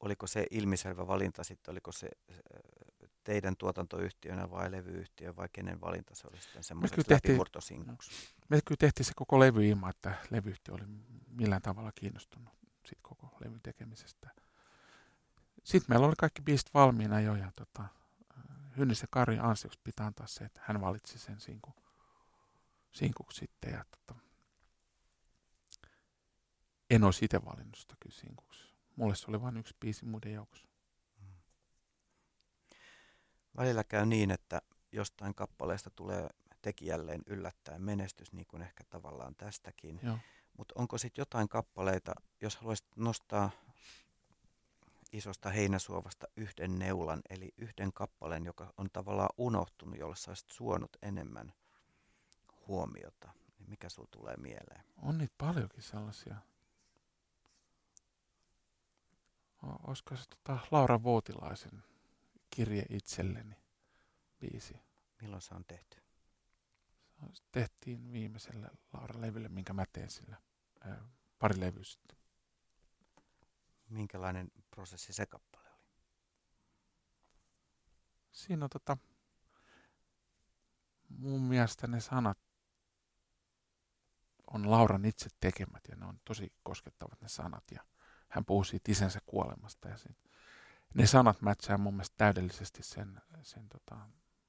Oliko 0.00 0.26
se 0.26 0.46
ilmiselvä 0.50 1.06
valinta 1.06 1.44
sitten, 1.44 1.72
oliko 1.72 1.92
se 1.92 2.08
teidän 3.28 3.56
tuotantoyhtiönä 3.56 4.50
vai 4.50 4.70
levyyhtiö 4.70 5.36
vai 5.36 5.48
kenen 5.52 5.80
valinta 5.80 6.14
se 6.14 6.28
oli 6.28 6.40
sitten 6.40 6.64
semmoiseksi 6.64 7.10
läpimurtosinkuksi? 7.10 8.10
Me 8.48 8.60
kyllä 8.64 8.76
tehtiin 8.78 9.06
se 9.06 9.12
koko 9.16 9.40
levy 9.40 9.68
ilman, 9.68 9.90
että 9.90 10.14
levyyhtiö 10.30 10.74
oli 10.74 10.84
millään 11.26 11.62
tavalla 11.62 11.92
kiinnostunut 11.92 12.54
sit 12.86 12.98
koko 13.02 13.36
levyn 13.44 13.60
tekemisestä. 13.62 14.30
Sitten 15.64 15.86
meillä 15.88 16.06
oli 16.06 16.14
kaikki 16.18 16.42
biisit 16.42 16.74
valmiina 16.74 17.20
jo 17.20 17.34
ja 17.34 17.52
tota, 17.56 17.84
Hynnis 18.76 19.02
ja 19.02 19.08
Kari 19.10 19.38
ansioksi 19.38 19.80
pitää 19.84 20.06
antaa 20.06 20.26
se, 20.26 20.44
että 20.44 20.60
hän 20.64 20.80
valitsi 20.80 21.18
sen 21.18 21.40
sinku, 21.40 21.74
sinkuksi 22.90 23.38
sitten. 23.38 23.72
Ja 23.72 23.84
tota, 23.90 24.20
en 26.90 27.04
olisi 27.04 27.24
itse 27.24 27.44
valinnut 27.44 27.76
sitä 27.76 27.94
kyllä 28.00 28.16
sinkuksi. 28.16 28.74
Mulle 28.96 29.14
se 29.14 29.24
oli 29.28 29.40
vain 29.40 29.56
yksi 29.56 29.76
biisi 29.80 30.04
muiden 30.04 30.32
joukossa. 30.32 30.67
Välillä 33.58 33.84
käy 33.84 34.06
niin, 34.06 34.30
että 34.30 34.62
jostain 34.92 35.34
kappaleesta 35.34 35.90
tulee 35.90 36.28
tekijälleen 36.62 37.22
yllättäen 37.26 37.82
menestys, 37.82 38.32
niin 38.32 38.46
kuin 38.46 38.62
ehkä 38.62 38.84
tavallaan 38.90 39.34
tästäkin. 39.36 40.00
Mutta 40.58 40.74
onko 40.76 40.98
sitten 40.98 41.22
jotain 41.22 41.48
kappaleita, 41.48 42.14
jos 42.40 42.56
haluaisit 42.56 42.86
nostaa 42.96 43.50
isosta 45.12 45.50
heinäsuovasta 45.50 46.26
yhden 46.36 46.78
neulan, 46.78 47.20
eli 47.30 47.54
yhden 47.56 47.92
kappaleen, 47.92 48.44
joka 48.44 48.72
on 48.76 48.88
tavallaan 48.92 49.30
unohtunut, 49.38 49.98
jolla 49.98 50.14
sä 50.14 50.30
olisit 50.30 50.50
suonut 50.50 50.96
enemmän 51.02 51.52
huomiota, 52.68 53.32
niin 53.58 53.70
mikä 53.70 53.88
sulla 53.88 54.08
tulee 54.10 54.36
mieleen? 54.36 54.84
On 55.02 55.18
niitä 55.18 55.34
paljonkin 55.38 55.82
sellaisia. 55.82 56.36
Olisiko 59.86 60.16
se 60.16 60.24
tota 60.28 60.58
Laura 60.70 61.02
Vuotilaisen 61.02 61.82
kirje 62.50 62.86
itselleni 62.90 63.56
biisi? 64.40 64.80
Milloin 65.22 65.42
se 65.42 65.54
on 65.54 65.64
tehty? 65.64 66.02
Se 67.32 67.42
tehtiin 67.52 68.12
viimeiselle 68.12 68.70
Laura-levylle, 68.92 69.48
minkä 69.48 69.72
mä 69.72 69.84
teen 69.92 70.10
sillä. 70.10 70.36
pari 71.38 71.60
levyä 71.60 71.84
sitten. 71.84 72.18
Minkälainen 73.88 74.50
prosessi 74.70 75.12
se 75.12 75.26
kappale 75.26 75.68
oli? 75.68 75.88
Siinä 78.30 78.64
on 78.64 78.70
tota, 78.70 78.96
mun 81.08 81.40
mielestä 81.40 81.86
ne 81.86 82.00
sanat 82.00 82.38
on 84.50 84.70
Lauran 84.70 85.04
itse 85.04 85.28
tekemät 85.40 85.82
ja 85.88 85.96
ne 85.96 86.06
on 86.06 86.20
tosi 86.24 86.52
koskettavat 86.62 87.20
ne 87.20 87.28
sanat 87.28 87.64
ja 87.70 87.84
hän 88.28 88.44
puhuu 88.44 88.64
siitä 88.64 88.92
isänsä 88.92 89.18
kuolemasta 89.26 89.88
ja 89.88 89.96
siitä, 89.96 90.27
ne 90.94 91.06
sanat 91.06 91.42
mätsää 91.42 91.78
mun 91.78 91.94
mielestä 91.94 92.14
täydellisesti 92.18 92.82
sen, 92.82 93.20
sen 93.42 93.68
tota, 93.68 93.96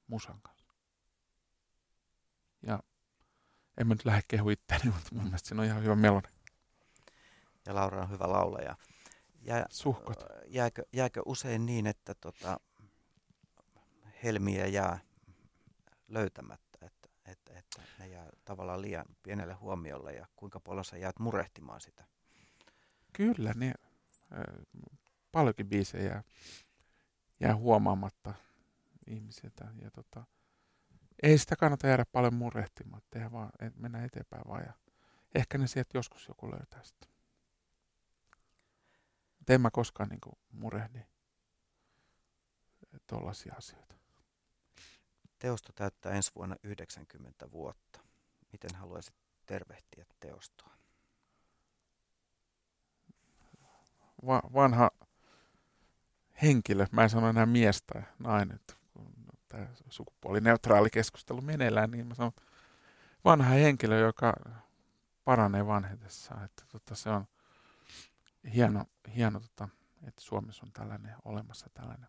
musan 0.06 0.40
kanssa. 0.42 0.74
Ja 2.62 2.82
en 3.78 3.86
mä 3.86 3.94
nyt 3.94 4.04
lähde 4.04 4.22
kehu 4.28 4.50
itseäni, 4.50 4.84
mutta 4.94 5.08
mun 5.12 5.24
mielestä 5.24 5.48
siinä 5.48 5.62
on 5.62 5.68
ihan 5.68 5.82
hyvä 5.82 5.96
melodi. 5.96 6.28
Ja 7.66 7.74
Laura 7.74 8.02
on 8.02 8.10
hyvä 8.10 8.32
laulaja. 8.32 8.76
Jää, 9.42 9.66
Suhkot. 9.70 10.24
Jääkö, 10.46 10.82
jääkö 10.92 11.22
usein 11.26 11.66
niin, 11.66 11.86
että 11.86 12.14
tota, 12.14 12.60
helmiä 14.22 14.66
jää 14.66 14.98
löytämättä, 16.08 16.78
että, 16.80 17.08
että, 17.24 17.58
että 17.58 17.82
ne 17.98 18.08
jää 18.08 18.28
tavallaan 18.44 18.82
liian 18.82 19.06
pienelle 19.22 19.54
huomiolle 19.54 20.12
ja 20.12 20.26
kuinka 20.36 20.60
paljon 20.60 20.84
sä 20.84 20.96
jäät 20.96 21.18
murehtimaan 21.18 21.80
sitä? 21.80 22.04
Kyllä, 23.12 23.52
ne, 23.56 23.74
paljonkin 25.32 25.68
biisejä 25.68 26.04
jää, 26.04 26.22
jää 27.40 27.56
huomaamatta 27.56 28.34
ihmisiltä. 29.06 29.68
Ja 29.82 29.90
tota, 29.90 30.24
ei 31.22 31.38
sitä 31.38 31.56
kannata 31.56 31.86
jäädä 31.86 32.04
paljon 32.12 32.34
murehtimaan, 32.34 33.02
tehdä 33.10 33.32
vaan, 33.32 33.50
et 33.58 33.76
mennä 33.76 34.04
eteenpäin 34.04 34.42
vaan. 34.48 34.64
Ja 34.64 34.72
ehkä 35.34 35.58
ne 35.58 35.66
sieltä 35.66 35.98
joskus 35.98 36.28
joku 36.28 36.50
löytää 36.50 36.82
sitä. 36.84 37.06
Mutta 39.38 39.52
en 39.52 39.60
mä 39.60 39.70
koskaan 39.70 40.08
niin 40.08 40.36
murehdi 40.52 41.00
tuollaisia 43.06 43.54
asioita. 43.54 43.94
Teosto 45.38 45.72
täyttää 45.72 46.12
ensi 46.12 46.30
vuonna 46.34 46.56
90 46.62 47.50
vuotta. 47.50 48.00
Miten 48.52 48.74
haluaisit 48.74 49.14
tervehtiä 49.46 50.04
teostoa? 50.20 50.76
Va- 54.26 54.50
vanha 54.54 54.90
henkilö, 56.42 56.86
mä 56.92 57.02
en 57.02 57.10
sano 57.10 57.28
enää 57.28 57.46
mies 57.46 57.82
tai 57.82 58.02
nainen, 58.18 58.60
tämä 59.48 59.66
sukupuolineutraali 59.88 60.90
keskustelu 60.90 61.40
meneillään, 61.40 61.90
niin 61.90 62.06
mä 62.06 62.14
sanon 62.14 62.32
vanha 63.24 63.50
henkilö, 63.50 63.98
joka 63.98 64.34
paranee 65.24 65.66
vanhetessaan. 65.66 66.44
Että 66.44 66.64
tota, 66.68 66.94
se 66.94 67.10
on 67.10 67.24
hieno, 68.54 68.84
hieno 69.16 69.40
tota, 69.40 69.68
että 70.06 70.22
Suomessa 70.22 70.66
on 70.66 70.72
tällainen 70.72 71.14
olemassa 71.24 71.66
tällainen 71.74 72.08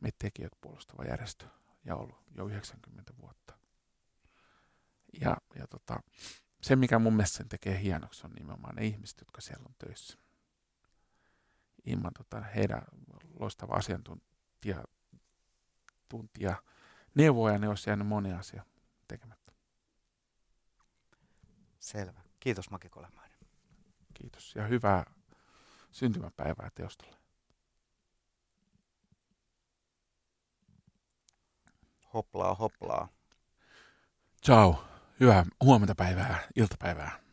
meitä 0.00 0.16
tekijät 0.18 0.52
puolustava 0.60 1.04
järjestö 1.04 1.46
ja 1.84 1.96
ollut 1.96 2.24
jo 2.34 2.46
90 2.46 3.12
vuotta. 3.20 3.58
Ja, 5.20 5.36
ja 5.54 5.66
tota, 5.66 6.00
se, 6.62 6.76
mikä 6.76 6.98
mun 6.98 7.12
mielestä 7.12 7.36
sen 7.36 7.48
tekee 7.48 7.80
hienoksi, 7.80 8.26
on 8.26 8.32
nimenomaan 8.32 8.74
ne 8.74 8.86
ihmiset, 8.86 9.20
jotka 9.20 9.40
siellä 9.40 9.64
on 9.68 9.74
töissä. 9.78 10.18
Ilman 11.84 12.12
tota, 12.14 12.40
heidän 12.40 12.82
loistava 13.40 13.74
asiantuntija 13.74 14.84
tuntia 16.08 16.62
neuvoja, 17.14 17.58
ne 17.58 17.68
olisi 17.68 17.90
jäänyt 17.90 18.06
moni 18.06 18.32
asia 18.32 18.64
tekemättä. 19.08 19.52
Selvä. 21.78 22.20
Kiitos 22.40 22.70
Maki 22.70 22.88
Kolemainen. 22.88 23.38
Kiitos 24.14 24.54
ja 24.54 24.66
hyvää 24.66 25.04
syntymäpäivää 25.92 26.70
teostolle. 26.74 27.16
Hoplaa, 32.14 32.54
hoplaa. 32.54 33.08
Ciao. 34.44 34.84
Hyvää 35.20 35.44
huomenta 35.64 35.94
päivää, 35.94 36.48
iltapäivää. 36.56 37.23